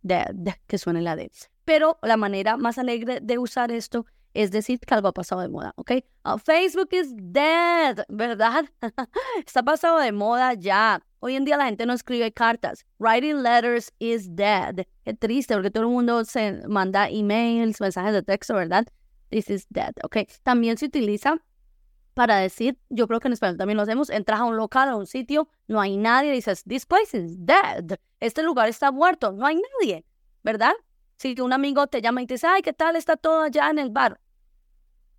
dead, 0.03 0.37
que 0.69 0.79
suene 0.79 1.03
la 1.03 1.17
D. 1.17 1.29
Pero 1.65 1.99
la 2.03 2.17
manera 2.17 2.57
más 2.57 2.79
alegre 2.79 3.19
de 3.21 3.39
usar 3.39 3.73
esto 3.73 4.07
es 4.35 4.51
decir 4.51 4.79
que 4.81 4.95
algo 4.95 5.09
ha 5.09 5.13
pasado 5.13 5.41
de 5.41 5.49
moda, 5.49 5.73
¿ok? 5.77 5.93
Ah, 6.25 6.39
Facebook 6.39 6.89
is 6.93 7.13
dead, 7.15 8.05
¿verdad? 8.09 8.65
Está 9.47 9.63
pasado 9.63 9.99
de 9.99 10.13
moda 10.13 10.55
ya. 10.55 11.03
Hoy 11.21 11.37
en 11.37 11.45
día 11.45 11.57
la 11.57 11.67
gente 11.67 11.85
no 11.87 11.93
escribe 11.93 12.33
cartas. 12.33 12.87
Writing 12.99 13.43
letters 13.43 13.93
is 13.99 14.35
dead. 14.35 14.87
Qué 15.05 15.15
triste, 15.15 15.55
porque 15.55 15.71
todo 15.71 15.85
el 15.85 15.91
mundo 15.91 16.25
se 16.25 16.67
manda 16.69 17.09
emails, 17.09 17.81
mensajes 17.81 18.13
de 18.13 18.23
texto, 18.23 18.55
¿verdad? 18.55 18.87
This 19.31 19.51
is 19.51 19.67
dead, 19.69 19.93
¿ok? 20.03 20.19
También 20.43 20.79
se 20.79 20.87
utiliza 20.87 21.41
para 22.15 22.37
decir, 22.37 22.79
yo 22.89 23.07
creo 23.07 23.21
que 23.21 23.29
en 23.29 23.33
español 23.33 23.57
también 23.57 23.77
lo 23.77 23.83
hacemos, 23.83 24.11
entras 24.11 24.41
a 24.41 24.45
un 24.45 24.57
local, 24.57 24.89
a 24.89 24.97
un 24.97 25.07
sitio, 25.07 25.49
no 25.69 25.81
hay 25.81 25.97
nadie, 25.97 26.33
dices, 26.33 26.65
this 26.65 26.85
place 26.85 27.17
is 27.17 27.37
dead. 27.39 27.99
Este 28.19 28.43
lugar 28.43 28.69
está 28.69 28.91
muerto, 28.91 29.33
no 29.33 29.47
hay 29.47 29.61
nadie, 29.81 30.05
¿verdad? 30.43 30.73
Si 31.21 31.39
un 31.39 31.53
amigo 31.53 31.87
te 31.87 32.01
llama 32.01 32.23
y 32.23 32.27
te 32.27 32.35
dice, 32.35 32.47
ay, 32.47 32.63
¿qué 32.63 32.73
tal 32.73 32.97
está 32.97 33.15
todo 33.15 33.43
allá 33.43 33.69
en 33.69 33.79
el 33.79 33.91
bar? 33.91 34.19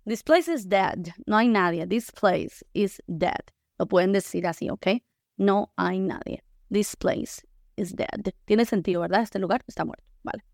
This 0.04 0.24
place 0.24 0.52
is 0.52 0.68
dead. 0.68 0.98
No 1.26 1.36
hay 1.36 1.46
nadie. 1.46 1.86
This 1.86 2.10
place 2.10 2.64
is 2.72 3.00
dead. 3.06 3.38
Lo 3.78 3.86
pueden 3.86 4.10
decir 4.10 4.48
así, 4.48 4.68
¿ok? 4.68 5.00
No 5.36 5.72
hay 5.76 6.00
nadie. 6.00 6.42
This 6.72 6.96
place 6.96 7.46
is 7.76 7.94
dead. 7.94 8.34
Tiene 8.46 8.64
sentido, 8.64 9.02
¿verdad? 9.02 9.22
Este 9.22 9.38
lugar 9.38 9.62
está 9.68 9.84
muerto. 9.84 10.04
Vale. 10.24 10.44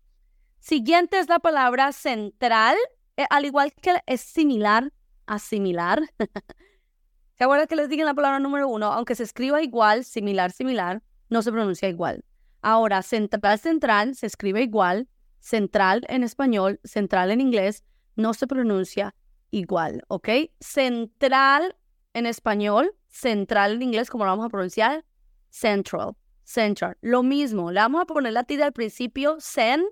Siguiente 0.59 1.17
es 1.17 1.27
la 1.27 1.39
palabra 1.39 1.93
central. 1.93 2.77
Eh, 3.17 3.25
al 3.31 3.45
igual 3.45 3.73
que 3.73 3.95
es 4.05 4.21
similar 4.21 4.93
a 5.25 5.39
similar. 5.39 6.03
¿Se 7.39 7.43
acuerdan 7.43 7.65
que 7.65 7.75
les 7.75 7.89
dije 7.89 8.03
la 8.03 8.13
palabra 8.13 8.37
número 8.37 8.67
uno? 8.67 8.93
Aunque 8.93 9.15
se 9.15 9.23
escriba 9.23 9.63
igual, 9.63 10.05
similar, 10.05 10.51
similar, 10.51 11.01
no 11.27 11.41
se 11.41 11.51
pronuncia 11.51 11.89
igual. 11.89 12.23
Ahora, 12.61 13.01
central, 13.01 13.57
central 13.57 14.13
se 14.13 14.27
escribe 14.27 14.61
igual, 14.61 15.07
central 15.39 16.05
en 16.09 16.23
español, 16.23 16.79
central 16.83 17.31
en 17.31 17.41
inglés, 17.41 17.83
no 18.15 18.33
se 18.33 18.47
pronuncia 18.47 19.15
igual, 19.51 20.03
¿ok? 20.07 20.29
Central 20.59 21.75
en 22.13 22.25
español, 22.25 22.95
central 23.07 23.73
en 23.73 23.81
inglés, 23.83 24.09
como 24.09 24.25
lo 24.25 24.31
vamos 24.31 24.45
a 24.45 24.49
pronunciar, 24.49 25.05
central, 25.49 26.15
central. 26.43 26.97
Lo 27.01 27.23
mismo, 27.23 27.71
le 27.71 27.79
vamos 27.79 28.01
a 28.01 28.05
poner 28.05 28.33
la 28.33 28.43
tilde 28.43 28.63
al 28.63 28.73
principio, 28.73 29.37
cen, 29.39 29.85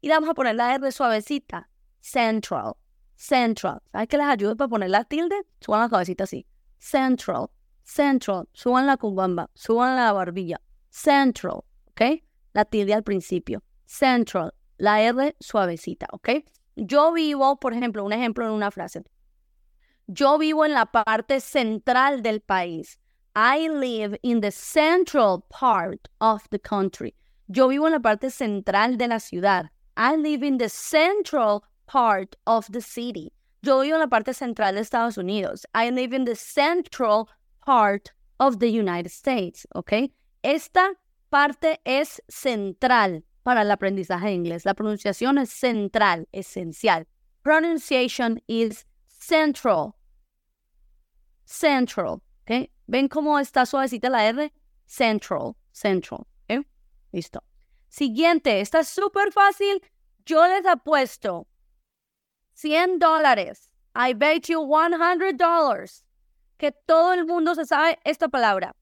y 0.00 0.08
le 0.08 0.14
vamos 0.14 0.30
a 0.30 0.34
poner 0.34 0.54
la 0.54 0.74
R 0.74 0.92
suavecita, 0.92 1.68
central, 2.00 2.74
central. 3.16 3.82
¿Sabes 3.90 4.08
que 4.08 4.18
les 4.18 4.26
ayude 4.26 4.56
para 4.56 4.68
poner 4.68 4.90
la 4.90 5.04
tilde? 5.04 5.36
Suban 5.60 5.80
la 5.80 5.88
cabecita 5.88 6.24
así, 6.24 6.46
central, 6.78 7.48
central, 7.82 8.48
suban 8.52 8.86
la 8.86 8.96
cumbamba, 8.96 9.50
suban 9.54 9.96
la 9.96 10.12
barbilla, 10.12 10.60
central, 10.90 11.64
¿ok? 11.90 12.22
La 12.52 12.64
tilde 12.64 12.94
al 12.94 13.02
principio, 13.02 13.62
central, 13.84 14.54
la 14.78 15.00
R 15.00 15.36
suavecita, 15.40 16.06
¿ok? 16.12 16.30
Yo 16.76 17.12
vivo, 17.12 17.58
por 17.58 17.72
ejemplo, 17.72 18.04
un 18.04 18.12
ejemplo 18.12 18.44
en 18.44 18.52
una 18.52 18.70
frase. 18.70 19.02
Yo 20.06 20.38
vivo 20.38 20.64
en 20.64 20.72
la 20.72 20.86
parte 20.86 21.40
central 21.40 22.22
del 22.22 22.40
país. 22.40 22.98
I 23.34 23.68
live 23.68 24.18
in 24.22 24.40
the 24.40 24.50
central 24.50 25.44
part 25.48 26.08
of 26.20 26.48
the 26.50 26.58
country. 26.58 27.14
Yo 27.48 27.68
vivo 27.68 27.86
en 27.86 27.92
la 27.92 28.00
parte 28.00 28.30
central 28.30 28.96
de 28.96 29.08
la 29.08 29.18
ciudad. 29.18 29.70
I 29.96 30.16
live 30.16 30.42
in 30.42 30.58
the 30.58 30.68
central 30.68 31.64
part 31.86 32.36
of 32.46 32.70
the 32.70 32.80
city. 32.80 33.32
Yo 33.62 33.80
vivo 33.80 33.96
en 33.96 34.00
la 34.00 34.06
parte 34.06 34.32
central 34.32 34.74
de 34.74 34.80
Estados 34.80 35.16
Unidos. 35.16 35.64
I 35.74 35.90
live 35.90 36.14
in 36.14 36.24
the 36.24 36.36
central 36.36 37.28
part 37.64 38.12
of 38.38 38.58
the 38.58 38.68
United 38.68 39.10
States. 39.10 39.66
¿Ok? 39.74 40.10
Esta 40.42 40.92
parte 41.30 41.80
es 41.84 42.22
central 42.28 43.24
para 43.46 43.62
el 43.62 43.70
aprendizaje 43.70 44.26
de 44.26 44.32
inglés. 44.32 44.64
La 44.64 44.74
pronunciación 44.74 45.38
es 45.38 45.50
central, 45.50 46.26
esencial. 46.32 47.06
Pronunciation 47.42 48.42
is 48.48 48.88
central. 49.06 49.94
Central. 51.44 52.20
¿okay? 52.42 52.72
¿Ven 52.88 53.06
cómo 53.06 53.38
está 53.38 53.64
suavecita 53.64 54.10
la 54.10 54.26
R? 54.26 54.52
Central. 54.84 55.54
Central. 55.70 56.26
¿okay? 56.42 56.66
Listo. 57.12 57.40
Siguiente. 57.86 58.60
Está 58.60 58.82
súper 58.82 59.30
fácil. 59.30 59.80
Yo 60.24 60.44
les 60.48 60.66
apuesto 60.66 61.46
100 62.54 62.98
dólares. 62.98 63.70
I 63.94 64.12
bet 64.14 64.48
you 64.48 64.66
100 64.66 65.36
dollars. 65.36 66.04
Que 66.58 66.72
todo 66.72 67.12
el 67.12 67.24
mundo 67.26 67.54
se 67.54 67.64
sabe 67.64 68.00
esta 68.02 68.26
palabra. 68.26 68.74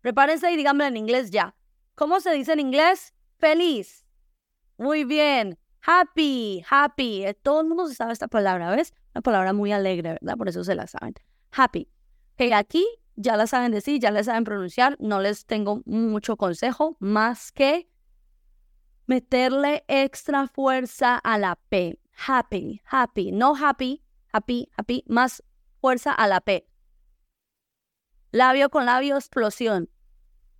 Prepárense 0.00 0.50
y 0.50 0.56
díganme 0.56 0.86
en 0.86 0.96
inglés 0.96 1.30
ya. 1.30 1.54
¿Cómo 1.94 2.20
se 2.20 2.30
dice 2.30 2.54
en 2.54 2.60
inglés? 2.60 3.12
Feliz. 3.38 4.04
Muy 4.76 5.04
bien. 5.04 5.58
Happy, 5.80 6.64
happy. 6.68 7.24
Eh, 7.24 7.34
todo 7.34 7.60
el 7.60 7.68
mundo 7.68 7.88
sabe 7.88 8.12
esta 8.12 8.28
palabra, 8.28 8.70
¿ves? 8.70 8.92
Una 9.14 9.22
palabra 9.22 9.52
muy 9.52 9.72
alegre, 9.72 10.18
¿verdad? 10.20 10.36
Por 10.36 10.48
eso 10.48 10.64
se 10.64 10.74
la 10.74 10.86
saben. 10.86 11.14
Happy. 11.52 11.88
Que 12.36 12.52
aquí 12.54 12.86
ya 13.16 13.36
la 13.36 13.46
saben 13.46 13.72
decir, 13.72 14.00
ya 14.00 14.10
la 14.10 14.22
saben 14.22 14.44
pronunciar. 14.44 14.96
No 15.00 15.20
les 15.20 15.46
tengo 15.46 15.82
mucho 15.86 16.36
consejo 16.36 16.96
más 17.00 17.52
que 17.52 17.88
meterle 19.06 19.84
extra 19.88 20.46
fuerza 20.46 21.16
a 21.16 21.38
la 21.38 21.56
P. 21.68 21.98
Happy, 22.26 22.82
happy. 22.84 23.32
No 23.32 23.54
happy, 23.54 24.02
happy, 24.32 24.68
happy. 24.76 25.04
Más 25.06 25.42
fuerza 25.80 26.12
a 26.12 26.26
la 26.26 26.40
P. 26.40 26.68
Labio 28.30 28.68
con 28.68 28.84
labio, 28.84 29.16
explosión. 29.16 29.88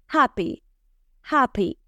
Happy, 0.06 0.64
happy, 1.22 1.78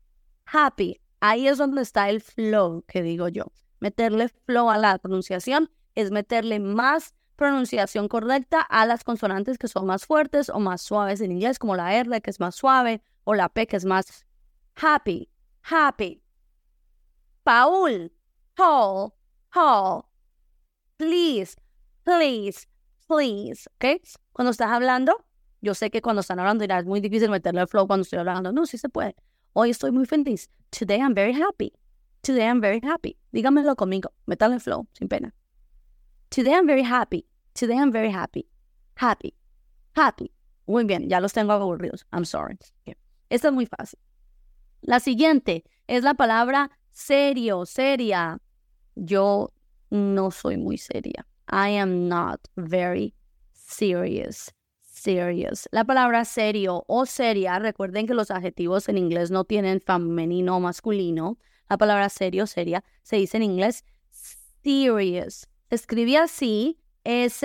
happy. 0.52 1.00
Ahí 1.20 1.48
es 1.48 1.58
donde 1.58 1.82
está 1.82 2.08
el 2.08 2.20
flow, 2.20 2.84
que 2.86 3.02
digo 3.02 3.28
yo. 3.28 3.52
Meterle 3.78 4.28
flow 4.28 4.70
a 4.70 4.78
la 4.78 4.98
pronunciación 4.98 5.70
es 5.94 6.10
meterle 6.10 6.60
más 6.60 7.14
pronunciación 7.36 8.08
correcta 8.08 8.60
a 8.60 8.84
las 8.84 9.02
consonantes 9.02 9.56
que 9.56 9.68
son 9.68 9.86
más 9.86 10.04
fuertes 10.04 10.50
o 10.50 10.60
más 10.60 10.82
suaves 10.82 11.20
en 11.20 11.32
inglés, 11.32 11.58
como 11.58 11.76
la 11.76 11.94
R 11.94 12.20
que 12.20 12.30
es 12.30 12.40
más 12.40 12.54
suave 12.54 13.02
o 13.24 13.34
la 13.34 13.48
P 13.48 13.66
que 13.66 13.76
es 13.76 13.84
más 13.84 14.26
happy, 14.76 15.30
happy. 15.62 16.22
Paul, 17.42 18.12
Paul, 18.54 19.12
Paul. 19.52 20.04
Please, 20.98 21.56
please, 22.04 22.66
please. 23.08 23.68
¿Ok? 23.76 24.02
Cuando 24.32 24.50
estás 24.50 24.70
hablando, 24.70 25.24
yo 25.62 25.74
sé 25.74 25.90
que 25.90 26.02
cuando 26.02 26.20
están 26.20 26.38
hablando 26.38 26.64
es 26.64 26.84
muy 26.84 27.00
difícil 27.00 27.30
meterle 27.30 27.62
el 27.62 27.68
flow 27.68 27.86
cuando 27.86 28.02
estoy 28.02 28.18
hablando. 28.18 28.52
No, 28.52 28.66
sí 28.66 28.76
se 28.76 28.90
puede. 28.90 29.16
Hoy 29.52 29.70
estoy 29.70 29.90
muy 29.90 30.06
feliz. 30.06 30.48
Today 30.70 31.00
I'm 31.00 31.14
very 31.14 31.32
happy. 31.32 31.72
Today 32.22 32.46
I'm 32.46 32.60
very 32.60 32.80
happy. 32.80 33.16
Dígamelo 33.32 33.74
conmigo. 33.74 34.12
Métale 34.26 34.60
flow, 34.60 34.86
sin 34.92 35.08
pena. 35.08 35.34
Today 36.30 36.54
I'm 36.54 36.66
very 36.66 36.84
happy. 36.84 37.26
Today 37.54 37.76
I'm 37.76 37.90
very 37.90 38.10
happy. 38.12 38.46
Happy. 38.94 39.34
Happy. 39.96 40.30
Muy 40.68 40.84
bien, 40.84 41.08
ya 41.08 41.18
los 41.18 41.32
tengo 41.32 41.52
aburridos. 41.52 42.04
I'm 42.12 42.24
sorry. 42.24 42.58
Esta 43.28 43.48
es 43.48 43.54
muy 43.54 43.66
fácil. 43.66 43.98
La 44.82 45.00
siguiente 45.00 45.64
es 45.88 46.04
la 46.04 46.14
palabra 46.14 46.70
serio, 46.92 47.66
seria. 47.66 48.38
Yo 48.94 49.52
no 49.90 50.30
soy 50.30 50.58
muy 50.58 50.76
seria. 50.76 51.26
I 51.48 51.70
am 51.70 52.08
not 52.08 52.40
very 52.56 53.14
serious 53.52 54.52
serious. 55.00 55.68
La 55.72 55.84
palabra 55.84 56.24
serio 56.24 56.84
o 56.86 57.06
seria, 57.06 57.58
recuerden 57.58 58.06
que 58.06 58.14
los 58.14 58.30
adjetivos 58.30 58.88
en 58.88 58.98
inglés 58.98 59.30
no 59.30 59.44
tienen 59.44 59.80
femenino 59.80 60.56
o 60.56 60.60
masculino. 60.60 61.38
La 61.68 61.78
palabra 61.78 62.08
serio, 62.08 62.46
seria, 62.46 62.84
se 63.02 63.16
dice 63.16 63.36
en 63.38 63.44
inglés 63.44 63.84
serious. 64.62 65.48
Se 65.68 65.74
escribe 65.74 66.16
así, 66.18 66.78
S-E-R-I-O-U-S, 67.04 67.42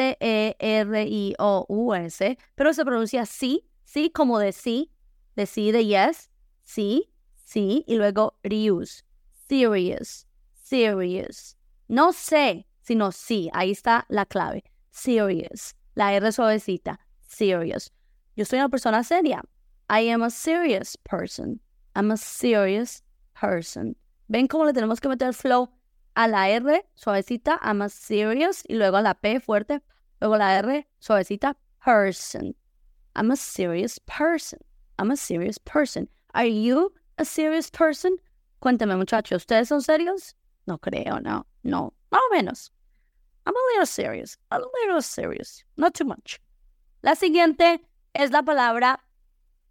pero 2.56 2.74
se 2.74 2.86
pronuncia 2.86 3.26
sí, 3.26 3.70
sí 3.84 4.10
como 4.10 4.40
de 4.40 4.52
sí, 4.52 4.92
de 5.36 5.46
sí, 5.46 5.72
de 5.72 5.86
yes, 5.86 6.30
sí, 6.64 7.12
sí, 7.44 7.84
y 7.88 7.96
luego 7.96 8.38
reuse, 8.44 9.04
serious, 9.48 10.28
serious. 10.54 11.58
No 11.88 12.12
sé, 12.12 12.66
sino 12.82 13.12
sí, 13.12 13.50
ahí 13.54 13.72
está 13.72 14.06
la 14.10 14.26
clave, 14.26 14.64
serious, 14.92 15.76
la 15.94 16.14
R 16.16 16.32
suavecita, 16.32 17.00
serious. 17.36 17.92
Yo 18.36 18.46
soy 18.46 18.60
una 18.60 18.70
persona 18.70 19.04
seria. 19.04 19.42
I 19.90 20.00
am 20.02 20.24
a 20.24 20.30
serious 20.30 20.96
person. 20.96 21.60
I'm 21.96 22.12
a 22.12 22.18
serious 22.18 23.02
person. 23.34 23.96
¿Ven 24.30 24.48
cómo 24.48 24.66
le 24.66 24.74
tenemos 24.74 25.00
que 25.00 25.10
meter 25.10 25.34
flow 25.34 25.70
a 26.16 26.28
la 26.28 26.48
R 26.48 26.82
suavecita? 26.96 27.60
I'm 27.62 27.82
a 27.82 27.90
serious 27.90 28.64
y 28.70 28.76
luego 28.76 28.98
a 28.98 29.02
la 29.02 29.14
P 29.14 29.40
fuerte, 29.40 29.82
luego 30.22 30.38
la 30.38 30.58
R 30.60 30.86
suavecita, 31.00 31.56
person. 31.84 32.56
I'm 33.16 33.32
a 33.32 33.36
serious 33.36 34.00
person. 34.00 34.60
I'm 34.98 35.12
a 35.12 35.18
serious 35.18 35.58
person. 35.58 36.08
Are 36.34 36.46
you 36.46 36.92
a 37.18 37.26
serious 37.26 37.70
person? 37.70 38.18
Cuéntame, 38.62 38.98
muchachos, 38.98 39.46
¿ustedes 39.46 39.68
son 39.68 39.82
serios? 39.82 40.34
No 40.68 40.78
creo, 40.78 41.22
no, 41.22 41.46
no, 41.64 41.94
más 42.12 42.22
o 42.22 42.36
menos. 42.36 42.72
I'm 43.46 43.56
a 43.56 43.60
little 43.74 43.86
serious, 43.86 44.38
a 44.50 44.60
little 44.60 45.02
serious, 45.02 45.64
not 45.78 45.94
too 45.94 46.06
much. 46.06 46.40
La 47.06 47.14
siguiente 47.14 47.86
es 48.16 48.32
la 48.32 48.42
palabra 48.42 49.06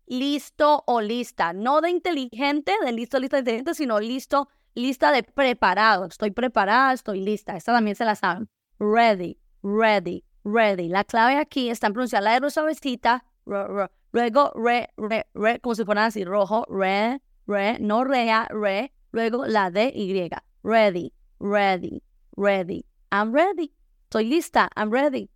listo 0.07 0.85
o 0.87 1.01
lista, 1.01 1.53
no 1.53 1.81
de 1.81 1.91
inteligente, 1.91 2.73
de 2.85 2.93
listo, 2.93 3.19
lista, 3.19 3.41
inteligente, 3.41 3.75
sino 3.75 3.99
listo, 3.99 4.49
lista 4.77 5.11
de 5.11 5.25
preparado. 5.25 6.05
Estoy 6.05 6.31
preparada, 6.31 6.93
estoy 6.93 7.23
lista. 7.23 7.57
Esta 7.57 7.73
también 7.73 7.97
se 7.97 8.05
la 8.05 8.15
saben. 8.15 8.49
Ready, 8.79 9.37
ready, 9.65 10.23
ready. 10.45 10.87
La 10.87 11.03
clave 11.03 11.37
aquí 11.37 11.71
está 11.71 11.89
en 11.89 11.95
pronunciar 11.95 12.23
la 12.23 12.37
R 12.37 12.49
suavecita, 12.53 13.25
luego 13.47 14.53
re, 14.55 14.91
re, 14.97 15.27
re, 15.35 15.59
como 15.59 15.75
si 15.75 15.85
fueran 15.85 16.05
así, 16.05 16.25
rojo, 16.25 16.65
re, 16.69 17.21
re, 17.49 17.79
no 17.81 18.05
rea, 18.05 18.47
re, 18.49 18.93
luego 19.11 19.45
la 19.45 19.73
D, 19.73 19.93
Y. 19.93 20.31
Ready, 20.63 21.13
ready, 21.41 22.01
ready. 22.37 22.87
I'm 23.11 23.35
ready. 23.35 23.75
Estoy 24.05 24.27
lista, 24.27 24.71
I'm 24.77 24.93
ready. 24.93 25.29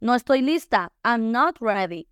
No 0.00 0.14
estoy 0.14 0.42
lista, 0.42 0.92
I'm 1.04 1.30
not 1.30 1.58
ready 1.60 2.10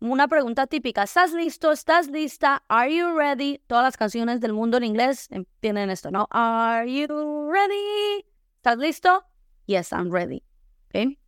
una 0.00 0.28
pregunta 0.28 0.66
típica. 0.66 1.02
¿Estás 1.02 1.32
listo? 1.32 1.72
¿Estás 1.72 2.08
lista? 2.08 2.64
¿Are 2.68 2.94
you 2.94 3.16
ready? 3.16 3.60
Todas 3.66 3.84
las 3.84 3.96
canciones 3.96 4.40
del 4.40 4.52
mundo 4.52 4.78
en 4.78 4.84
inglés 4.84 5.28
tienen 5.60 5.90
esto, 5.90 6.10
¿no? 6.10 6.26
¿Are 6.30 6.90
you 6.90 7.50
ready? 7.50 8.24
¿Estás 8.56 8.78
listo? 8.78 9.24
Yes, 9.66 9.92
I'm 9.92 10.10
ready. 10.10 10.42
¿Okay? 10.86 11.18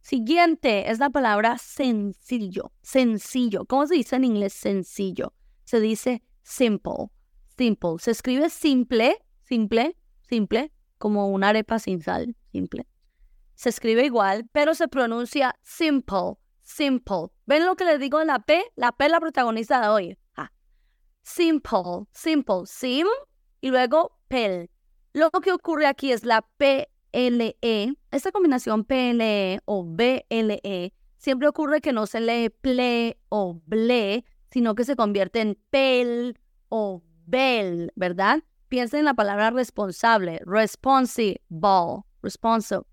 Siguiente 0.00 0.90
es 0.90 0.98
la 0.98 1.10
palabra 1.10 1.56
sencillo. 1.58 2.72
Sencillo. 2.82 3.64
¿Cómo 3.64 3.86
se 3.86 3.94
dice 3.94 4.16
en 4.16 4.24
inglés 4.24 4.52
sencillo? 4.52 5.32
Se 5.64 5.80
dice 5.80 6.22
simple. 6.42 7.10
Simple. 7.56 7.96
Se 8.00 8.10
escribe 8.10 8.50
simple, 8.50 9.16
simple, 9.42 9.96
simple, 10.28 10.72
como 10.98 11.28
una 11.28 11.50
arepa 11.50 11.78
sin 11.78 12.02
sal. 12.02 12.36
Simple. 12.52 12.86
Se 13.56 13.70
escribe 13.70 14.04
igual, 14.04 14.48
pero 14.52 14.74
se 14.74 14.86
pronuncia 14.86 15.58
simple 15.64 16.36
simple. 16.66 17.28
¿Ven 17.46 17.64
lo 17.64 17.76
que 17.76 17.84
les 17.84 18.00
digo 18.00 18.20
en 18.20 18.26
la 18.26 18.40
P? 18.40 18.62
La 18.74 18.92
P 18.92 19.06
es 19.06 19.10
la 19.10 19.20
protagonista 19.20 19.80
de 19.80 19.88
hoy. 19.88 20.18
Simple, 21.22 22.06
simple, 22.12 22.62
sim 22.66 23.06
y 23.60 23.70
luego 23.70 24.16
pel. 24.28 24.70
Lo 25.12 25.30
que 25.30 25.50
ocurre 25.52 25.86
aquí 25.86 26.12
es 26.12 26.24
la 26.24 26.42
PLE. 26.56 27.96
Esta 28.12 28.30
combinación 28.30 28.84
PLE 28.84 29.60
o 29.64 29.84
BLE 29.84 30.92
siempre 31.16 31.48
ocurre 31.48 31.80
que 31.80 31.92
no 31.92 32.06
se 32.06 32.20
lee 32.20 32.50
ple 32.50 33.18
o 33.28 33.60
ble, 33.66 34.24
sino 34.50 34.76
que 34.76 34.84
se 34.84 34.94
convierte 34.94 35.40
en 35.40 35.58
pel 35.70 36.38
o 36.68 37.02
bel, 37.26 37.92
¿verdad? 37.96 38.44
Piensen 38.68 39.00
en 39.00 39.06
la 39.06 39.14
palabra 39.14 39.50
responsable, 39.50 40.40
responsible, 40.44 41.42
responsible, 42.22 42.84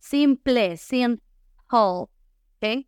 simple, 0.00 0.76
simple, 0.76 1.22
¿ok? 1.70 2.86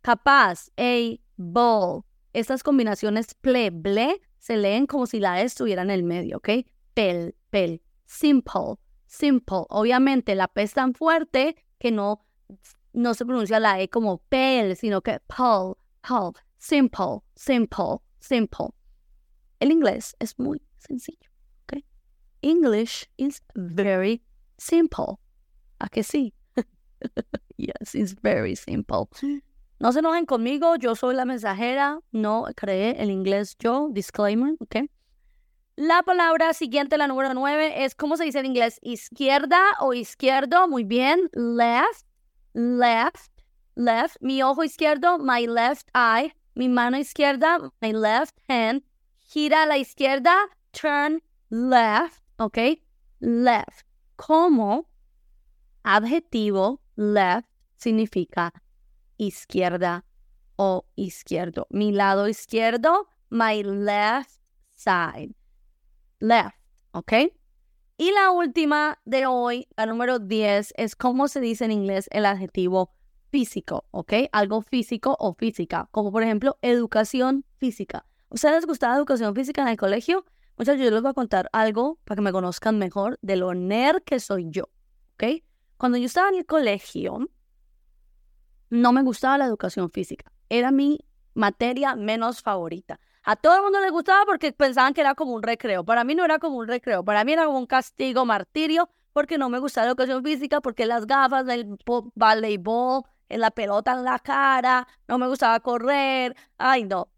Capaz, 0.00 0.70
able. 0.76 2.04
Estas 2.32 2.62
combinaciones 2.62 3.34
ple, 3.34 3.70
ble, 3.70 4.20
se 4.38 4.56
leen 4.56 4.86
como 4.86 5.06
si 5.06 5.20
la 5.20 5.40
E 5.40 5.44
estuviera 5.44 5.82
en 5.82 5.90
el 5.90 6.02
medio, 6.02 6.38
¿ok? 6.38 6.48
Pel, 6.94 7.34
pel. 7.50 7.82
Simple, 8.06 8.76
simple. 9.06 9.64
Obviamente 9.68 10.34
la 10.34 10.48
P 10.48 10.62
es 10.62 10.72
tan 10.72 10.94
fuerte 10.94 11.56
que 11.78 11.90
no, 11.90 12.24
no 12.92 13.14
se 13.14 13.24
pronuncia 13.24 13.60
la 13.60 13.80
E 13.80 13.88
como 13.88 14.18
pel, 14.28 14.76
sino 14.76 15.02
que 15.02 15.20
pull, 15.20 15.76
pull. 16.00 16.32
Simple, 16.58 17.20
simple, 17.36 17.98
simple. 18.18 18.68
El 19.60 19.72
inglés 19.72 20.16
es 20.18 20.38
muy 20.38 20.62
sencillo, 20.78 21.30
¿ok? 21.64 21.84
English 22.42 23.08
is 23.16 23.42
very 23.54 24.22
simple. 24.56 25.18
¿A 25.78 25.88
que 25.88 26.02
sí? 26.02 26.34
yes, 27.56 27.94
it's 27.94 28.14
very 28.22 28.56
simple. 28.56 29.08
No 29.80 29.92
se 29.92 30.00
enojen 30.00 30.26
conmigo, 30.26 30.76
yo 30.76 30.96
soy 30.96 31.14
la 31.14 31.24
mensajera, 31.24 32.00
no 32.10 32.46
creé 32.56 33.00
el 33.00 33.10
inglés 33.10 33.56
yo, 33.58 33.88
disclaimer, 33.90 34.54
¿ok? 34.58 34.90
La 35.76 36.02
palabra 36.02 36.52
siguiente, 36.54 36.98
la 36.98 37.06
número 37.06 37.32
nueve, 37.34 37.84
es 37.84 37.94
¿cómo 37.94 38.16
se 38.16 38.24
dice 38.24 38.40
en 38.40 38.46
inglés? 38.46 38.80
Izquierda 38.82 39.60
o 39.78 39.94
izquierdo, 39.94 40.66
muy 40.66 40.82
bien, 40.82 41.30
left, 41.32 42.04
left, 42.54 43.30
left, 43.76 44.16
mi 44.20 44.42
ojo 44.42 44.64
izquierdo, 44.64 45.18
my 45.18 45.46
left 45.46 45.88
eye, 45.94 46.34
mi 46.56 46.68
mano 46.68 46.98
izquierda, 46.98 47.60
my 47.80 47.92
left 47.92 48.36
hand, 48.48 48.82
gira 49.18 49.62
a 49.62 49.66
la 49.66 49.78
izquierda, 49.78 50.34
turn 50.72 51.22
left, 51.50 52.20
¿ok? 52.38 52.58
Left. 53.20 53.86
Como 54.16 54.88
adjetivo, 55.88 56.82
left 56.96 57.48
significa 57.76 58.52
izquierda 59.16 60.04
o 60.56 60.84
izquierdo. 60.96 61.66
Mi 61.70 61.92
lado 61.92 62.28
izquierdo, 62.28 63.08
my 63.30 63.62
left 63.62 64.38
side. 64.74 65.34
Left, 66.20 66.58
¿ok? 66.92 67.12
Y 67.96 68.12
la 68.12 68.30
última 68.32 69.00
de 69.06 69.26
hoy, 69.26 69.66
la 69.76 69.86
número 69.86 70.18
10, 70.18 70.74
es 70.76 70.94
cómo 70.94 71.26
se 71.26 71.40
dice 71.40 71.64
en 71.64 71.72
inglés 71.72 72.08
el 72.12 72.26
adjetivo 72.26 72.92
físico, 73.30 73.86
¿ok? 73.90 74.12
Algo 74.32 74.60
físico 74.60 75.16
o 75.18 75.34
física, 75.34 75.88
como 75.90 76.12
por 76.12 76.22
ejemplo 76.22 76.58
educación 76.60 77.46
física. 77.56 78.04
¿Ustedes 78.28 78.56
les 78.56 78.66
gusta 78.66 78.90
la 78.90 78.96
educación 78.96 79.34
física 79.34 79.62
en 79.62 79.68
el 79.68 79.76
colegio? 79.78 80.26
Muchachos, 80.58 80.82
yo 80.84 80.90
les 80.90 81.00
voy 81.00 81.10
a 81.10 81.14
contar 81.14 81.48
algo 81.52 81.98
para 82.04 82.16
que 82.16 82.22
me 82.22 82.32
conozcan 82.32 82.78
mejor 82.78 83.18
de 83.22 83.36
lo 83.36 83.54
nerd 83.54 84.02
que 84.02 84.20
soy 84.20 84.48
yo, 84.50 84.64
¿ok? 85.14 85.47
Cuando 85.78 85.96
yo 85.96 86.06
estaba 86.06 86.28
en 86.28 86.34
el 86.34 86.46
colegio, 86.46 87.30
no 88.68 88.92
me 88.92 89.02
gustaba 89.02 89.38
la 89.38 89.46
educación 89.46 89.90
física. 89.90 90.30
Era 90.48 90.72
mi 90.72 90.98
materia 91.34 91.94
menos 91.94 92.42
favorita. 92.42 92.98
A 93.22 93.36
todo 93.36 93.56
el 93.56 93.62
mundo 93.62 93.80
le 93.80 93.90
gustaba 93.90 94.24
porque 94.26 94.52
pensaban 94.52 94.92
que 94.92 95.02
era 95.02 95.14
como 95.14 95.32
un 95.32 95.42
recreo. 95.42 95.84
Para 95.84 96.02
mí 96.02 96.14
no 96.16 96.24
era 96.24 96.40
como 96.40 96.56
un 96.56 96.66
recreo, 96.66 97.04
para 97.04 97.24
mí 97.24 97.32
era 97.32 97.44
como 97.46 97.58
un 97.58 97.66
castigo, 97.66 98.24
martirio, 98.24 98.90
porque 99.12 99.38
no 99.38 99.48
me 99.48 99.60
gustaba 99.60 99.86
la 99.86 99.90
educación 99.92 100.24
física, 100.24 100.60
porque 100.60 100.84
las 100.84 101.06
gafas 101.06 101.46
del 101.46 101.76
voleibol, 102.14 103.02
la 103.28 103.50
pelota 103.52 103.92
en 103.92 104.04
la 104.04 104.18
cara, 104.18 104.88
no 105.06 105.18
me 105.18 105.28
gustaba 105.28 105.60
correr. 105.60 106.36
Ay, 106.56 106.84
no. 106.84 107.08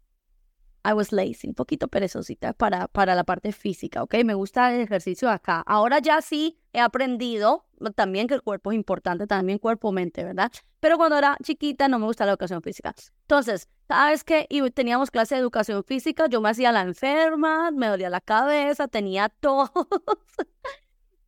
I 0.83 0.93
was 0.93 1.11
lazy, 1.11 1.47
un 1.47 1.53
poquito 1.53 1.87
perezosita 1.87 2.53
para, 2.53 2.87
para 2.87 3.13
la 3.15 3.23
parte 3.23 3.51
física, 3.51 4.01
¿ok? 4.03 4.15
Me 4.25 4.33
gusta 4.33 4.73
el 4.73 4.81
ejercicio 4.81 5.29
acá. 5.29 5.63
Ahora 5.65 5.99
ya 5.99 6.21
sí 6.21 6.57
he 6.73 6.79
aprendido 6.79 7.65
también 7.95 8.27
que 8.27 8.33
el 8.33 8.41
cuerpo 8.41 8.71
es 8.71 8.75
importante, 8.75 9.27
también 9.27 9.59
cuerpo-mente, 9.59 10.23
¿verdad? 10.23 10.51
Pero 10.79 10.97
cuando 10.97 11.17
era 11.17 11.37
chiquita 11.43 11.87
no 11.87 11.99
me 11.99 12.05
gustaba 12.05 12.27
la 12.27 12.31
educación 12.33 12.61
física. 12.61 12.93
Entonces, 13.21 13.69
¿sabes 13.87 14.23
qué? 14.23 14.45
Y 14.49 14.69
teníamos 14.71 15.11
clase 15.11 15.35
de 15.35 15.41
educación 15.41 15.83
física, 15.83 16.27
yo 16.27 16.41
me 16.41 16.49
hacía 16.49 16.71
la 16.71 16.81
enferma, 16.81 17.71
me 17.71 17.87
dolía 17.87 18.09
la 18.09 18.21
cabeza, 18.21 18.87
tenía 18.87 19.29
tos. 19.39 19.71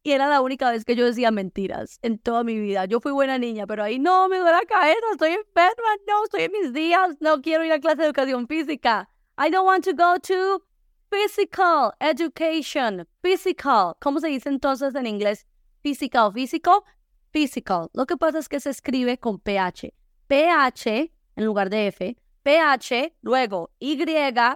y 0.04 0.12
era 0.12 0.28
la 0.28 0.42
única 0.42 0.72
vez 0.72 0.86
que 0.86 0.96
yo 0.96 1.06
decía 1.06 1.32
mentiras 1.32 2.00
en 2.02 2.18
toda 2.20 2.44
mi 2.44 2.60
vida. 2.60 2.86
Yo 2.86 3.00
fui 3.00 3.12
buena 3.12 3.38
niña, 3.38 3.68
pero 3.68 3.84
ahí 3.84 4.00
no, 4.00 4.28
me 4.30 4.38
duele 4.38 4.58
la 4.58 4.66
cabeza, 4.66 5.00
estoy 5.12 5.32
enferma, 5.32 5.90
no, 6.08 6.24
estoy 6.24 6.44
en 6.44 6.52
mis 6.52 6.74
días, 6.74 7.18
no 7.20 7.42
quiero 7.42 7.64
ir 7.66 7.72
a 7.72 7.80
clase 7.80 7.98
de 7.98 8.06
educación 8.06 8.48
física. 8.48 9.10
I 9.38 9.50
don't 9.50 9.66
want 9.66 9.84
to 9.86 9.94
go 9.94 10.18
to 10.18 10.62
physical 11.10 11.92
education. 12.00 13.06
Physical. 13.24 13.96
¿Cómo 14.00 14.20
se 14.20 14.28
dice 14.28 14.48
entonces 14.50 14.94
en 14.96 15.08
inglés? 15.08 15.46
Physical, 15.82 16.32
físico, 16.32 16.84
physical. 17.32 17.90
Lo 17.94 18.06
que 18.06 18.16
pasa 18.16 18.40
es 18.40 18.48
que 18.48 18.60
se 18.60 18.70
escribe 18.70 19.18
con 19.18 19.40
PH. 19.40 19.92
PH 20.28 21.12
en 21.36 21.46
lugar 21.46 21.70
de 21.70 21.88
F. 21.88 22.16
PH, 22.44 23.16
luego 23.22 23.72
Y, 23.80 23.98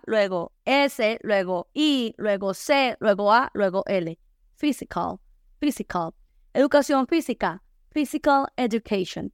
luego 0.06 0.52
S, 0.66 1.20
luego 1.24 1.68
I, 1.74 2.14
luego 2.18 2.54
C, 2.54 2.98
luego 3.00 3.32
A, 3.32 3.50
luego 3.54 3.84
L. 3.88 4.20
Physical, 4.56 5.20
physical. 5.60 6.14
Educación 6.54 7.08
física, 7.08 7.64
physical 7.92 8.48
education. 8.58 9.32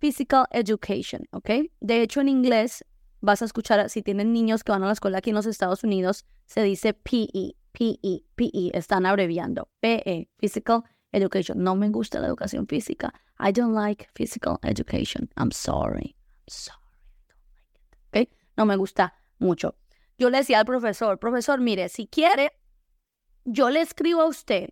Physical 0.00 0.46
education, 0.50 1.22
¿ok? 1.30 1.70
De 1.80 2.02
hecho, 2.02 2.20
en 2.20 2.28
inglés 2.28 2.84
vas 3.24 3.42
a 3.42 3.44
escuchar, 3.44 3.88
si 3.90 4.02
tienen 4.02 4.32
niños 4.32 4.62
que 4.64 4.72
van 4.72 4.82
a 4.82 4.86
la 4.86 4.92
escuela 4.92 5.18
aquí 5.18 5.30
en 5.30 5.36
los 5.36 5.46
Estados 5.46 5.84
Unidos, 5.84 6.24
se 6.46 6.62
dice 6.62 6.94
PE, 6.94 7.56
PE, 7.72 8.24
PE, 8.34 8.70
están 8.76 9.06
abreviando. 9.06 9.68
PE, 9.80 10.28
Physical 10.38 10.84
Education. 11.12 11.62
No 11.62 11.76
me 11.76 11.88
gusta 11.90 12.20
la 12.20 12.26
educación 12.26 12.66
física. 12.66 13.12
I 13.38 13.52
don't 13.52 13.74
like 13.74 14.08
physical 14.14 14.58
education. 14.62 15.28
I'm 15.36 15.52
sorry. 15.52 16.16
I'm 16.16 16.48
sorry. 16.48 16.78
I 17.16 17.34
don't 17.34 17.54
like 17.56 18.26
it. 18.26 18.28
¿Ok? 18.28 18.36
No 18.56 18.66
me 18.66 18.76
gusta 18.76 19.14
mucho. 19.38 19.76
Yo 20.18 20.30
le 20.30 20.38
decía 20.38 20.60
al 20.60 20.64
profesor, 20.64 21.18
profesor, 21.18 21.60
mire, 21.60 21.88
si 21.88 22.06
quiere, 22.06 22.52
yo 23.44 23.70
le 23.70 23.80
escribo 23.80 24.22
a 24.22 24.26
usted 24.26 24.70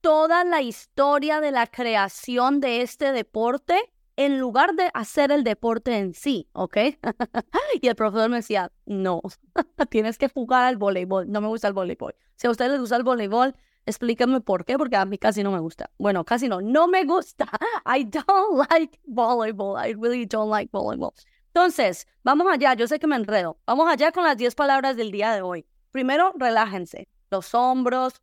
toda 0.00 0.44
la 0.44 0.62
historia 0.62 1.40
de 1.40 1.50
la 1.50 1.66
creación 1.66 2.60
de 2.60 2.82
este 2.82 3.12
deporte 3.12 3.78
en 4.16 4.38
lugar 4.38 4.74
de 4.74 4.90
hacer 4.94 5.30
el 5.30 5.44
deporte 5.44 5.96
en 5.96 6.14
sí, 6.14 6.48
¿ok? 6.52 6.76
y 7.80 7.88
el 7.88 7.94
profesor 7.94 8.30
me 8.30 8.36
decía, 8.36 8.72
no, 8.86 9.20
tienes 9.90 10.18
que 10.18 10.28
jugar 10.28 10.64
al 10.64 10.76
voleibol, 10.76 11.30
no 11.30 11.40
me 11.40 11.48
gusta 11.48 11.68
el 11.68 11.74
voleibol. 11.74 12.14
Si 12.36 12.46
a 12.46 12.50
ustedes 12.50 12.72
les 12.72 12.80
gusta 12.80 12.96
el 12.96 13.02
voleibol, 13.02 13.54
explíquenme 13.84 14.40
por 14.40 14.64
qué, 14.64 14.78
porque 14.78 14.96
a 14.96 15.04
mí 15.04 15.18
casi 15.18 15.42
no 15.42 15.52
me 15.52 15.60
gusta. 15.60 15.90
Bueno, 15.98 16.24
casi 16.24 16.48
no, 16.48 16.60
no 16.60 16.88
me 16.88 17.04
gusta. 17.04 17.46
I 17.86 18.04
don't 18.04 18.68
like 18.70 18.98
volleyball, 19.04 19.76
I 19.78 19.92
really 19.92 20.26
don't 20.26 20.50
like 20.50 20.70
volleyball. 20.72 21.12
Entonces, 21.48 22.06
vamos 22.22 22.48
allá, 22.52 22.74
yo 22.74 22.86
sé 22.86 22.98
que 22.98 23.06
me 23.06 23.16
enredo. 23.16 23.58
Vamos 23.66 23.88
allá 23.90 24.12
con 24.12 24.24
las 24.24 24.36
10 24.36 24.54
palabras 24.54 24.96
del 24.96 25.10
día 25.10 25.32
de 25.32 25.42
hoy. 25.42 25.66
Primero, 25.90 26.32
relájense, 26.36 27.08
los 27.30 27.54
hombros, 27.54 28.20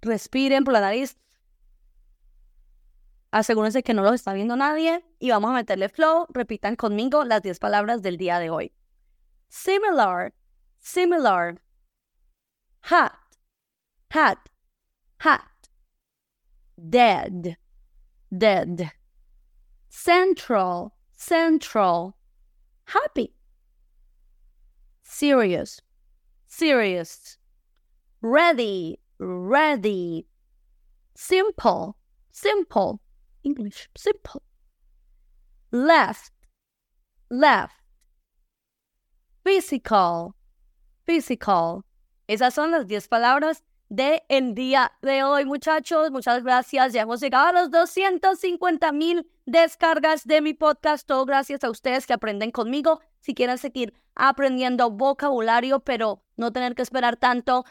respiren 0.00 0.64
por 0.64 0.72
la 0.72 0.80
nariz, 0.80 1.18
asegúrense 3.30 3.82
que 3.82 3.94
no 3.94 4.02
los 4.02 4.14
está 4.14 4.32
viendo 4.32 4.56
nadie 4.56 5.04
y 5.18 5.30
vamos 5.30 5.50
a 5.50 5.54
meterle 5.54 5.88
flow. 5.88 6.26
Repitan 6.30 6.76
conmigo 6.76 7.24
las 7.24 7.42
10 7.42 7.58
palabras 7.58 8.02
del 8.02 8.16
día 8.16 8.38
de 8.38 8.50
hoy. 8.50 8.72
Similar, 9.48 10.34
similar. 10.78 11.60
Hat, 12.82 13.12
hat, 14.10 14.38
hat. 15.18 15.42
Dead, 16.76 17.56
dead. 18.30 18.92
Central, 19.88 20.92
central. 21.16 22.16
Happy. 22.84 23.34
Serious, 25.02 25.80
serious. 26.46 27.38
Ready, 28.20 29.00
ready. 29.18 30.26
Simple, 31.14 31.96
simple. 32.30 33.00
English. 33.46 33.88
Simple. 33.94 34.42
Left. 35.70 36.32
Left. 37.30 37.74
Physical. 39.44 40.34
Physical. 41.04 41.84
Esas 42.26 42.54
son 42.54 42.72
las 42.72 42.86
10 42.86 43.08
palabras 43.08 43.62
de 43.88 44.24
el 44.28 44.54
día 44.54 44.92
de 45.00 45.22
hoy, 45.22 45.44
muchachos. 45.44 46.10
Muchas 46.10 46.42
gracias. 46.42 46.92
Ya 46.92 47.02
hemos 47.02 47.20
llegado 47.20 47.46
a 47.46 47.52
los 47.52 47.70
250 47.70 48.90
mil 48.90 49.30
descargas 49.46 50.26
de 50.26 50.40
mi 50.40 50.54
podcast. 50.54 51.06
Todo 51.06 51.24
gracias 51.24 51.62
a 51.62 51.70
ustedes 51.70 52.06
que 52.06 52.14
aprenden 52.14 52.50
conmigo. 52.50 53.00
Si 53.20 53.34
quieren 53.34 53.58
seguir 53.58 53.94
aprendiendo 54.16 54.90
vocabulario, 54.90 55.80
pero 55.80 56.24
no 56.36 56.52
tener 56.52 56.74
que 56.74 56.82
esperar 56.82 57.16
tanto, 57.16 57.64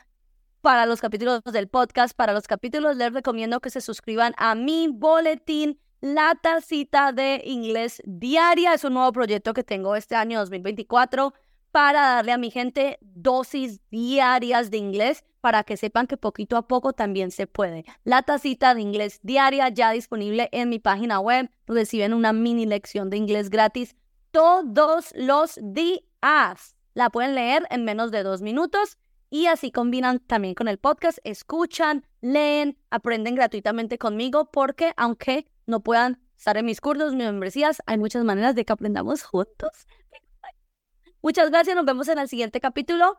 para 0.66 0.88
los 0.88 1.00
capítulos 1.00 1.44
del 1.44 1.68
podcast, 1.68 2.18
para 2.18 2.34
los 2.34 2.48
capítulos 2.48 2.98
les 2.98 3.14
recomiendo 3.14 3.60
que 3.60 3.70
se 3.70 3.82
suscriban 3.82 4.34
a 4.36 4.56
mi 4.56 4.88
boletín 4.88 5.80
La 6.02 6.34
Tacita 6.42 7.12
de 7.12 7.44
Inglés 7.46 8.02
Diaria. 8.04 8.74
Es 8.74 8.84
un 8.84 8.96
nuevo 8.96 9.12
proyecto 9.12 9.54
que 9.54 9.64
tengo 9.64 9.96
este 9.96 10.16
año 10.16 10.40
2024 10.40 11.36
para 11.70 12.16
darle 12.16 12.32
a 12.32 12.40
mi 12.40 12.50
gente 12.50 12.98
dosis 13.02 13.80
diarias 13.92 14.72
de 14.72 14.78
inglés 14.78 15.24
para 15.40 15.64
que 15.64 15.78
sepan 15.78 16.08
que 16.08 16.18
poquito 16.18 16.58
a 16.58 16.68
poco 16.68 16.94
también 16.94 17.30
se 17.30 17.46
puede. 17.46 17.86
La 18.04 18.24
tacita 18.24 18.74
de 18.74 18.82
inglés 18.82 19.20
diaria 19.22 19.70
ya 19.70 19.92
disponible 19.92 20.50
en 20.52 20.70
mi 20.70 20.80
página 20.80 21.20
web. 21.20 21.48
Reciben 21.68 22.12
una 22.12 22.34
mini 22.34 22.66
lección 22.66 23.12
de 23.12 23.18
inglés 23.18 23.52
gratis 23.52 23.96
todos 24.32 25.14
los 25.16 25.60
días. 25.62 26.76
La 26.96 27.12
pueden 27.12 27.36
leer 27.36 27.68
en 27.70 27.86
menos 27.86 28.10
de 28.10 28.24
dos 28.24 28.42
minutos 28.42 28.98
y 29.36 29.48
así 29.48 29.70
combinan 29.70 30.20
también 30.20 30.56
con 30.56 30.70
el 30.70 30.78
podcast, 30.78 31.18
escuchan, 31.26 32.06
leen, 32.22 32.78
aprenden 32.90 33.36
gratuitamente 33.36 33.98
conmigo 33.98 34.50
porque 34.50 34.94
aunque 34.96 35.52
no 35.66 35.82
puedan 35.82 36.22
estar 36.38 36.56
en 36.56 36.64
mis 36.64 36.80
cursos, 36.80 37.16
mis 37.16 37.26
membresías, 37.26 37.82
hay 37.86 37.98
muchas 37.98 38.24
maneras 38.24 38.56
de 38.56 38.64
que 38.64 38.72
aprendamos 38.72 39.24
juntos. 39.24 39.88
Muchas 41.22 41.50
gracias, 41.50 41.76
nos 41.76 41.84
vemos 41.84 42.08
en 42.08 42.20
el 42.20 42.30
siguiente 42.30 42.62
capítulo. 42.62 43.18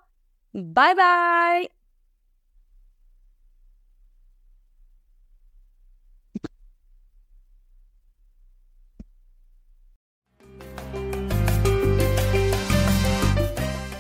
Bye 0.55 0.94
bye. 0.94 1.75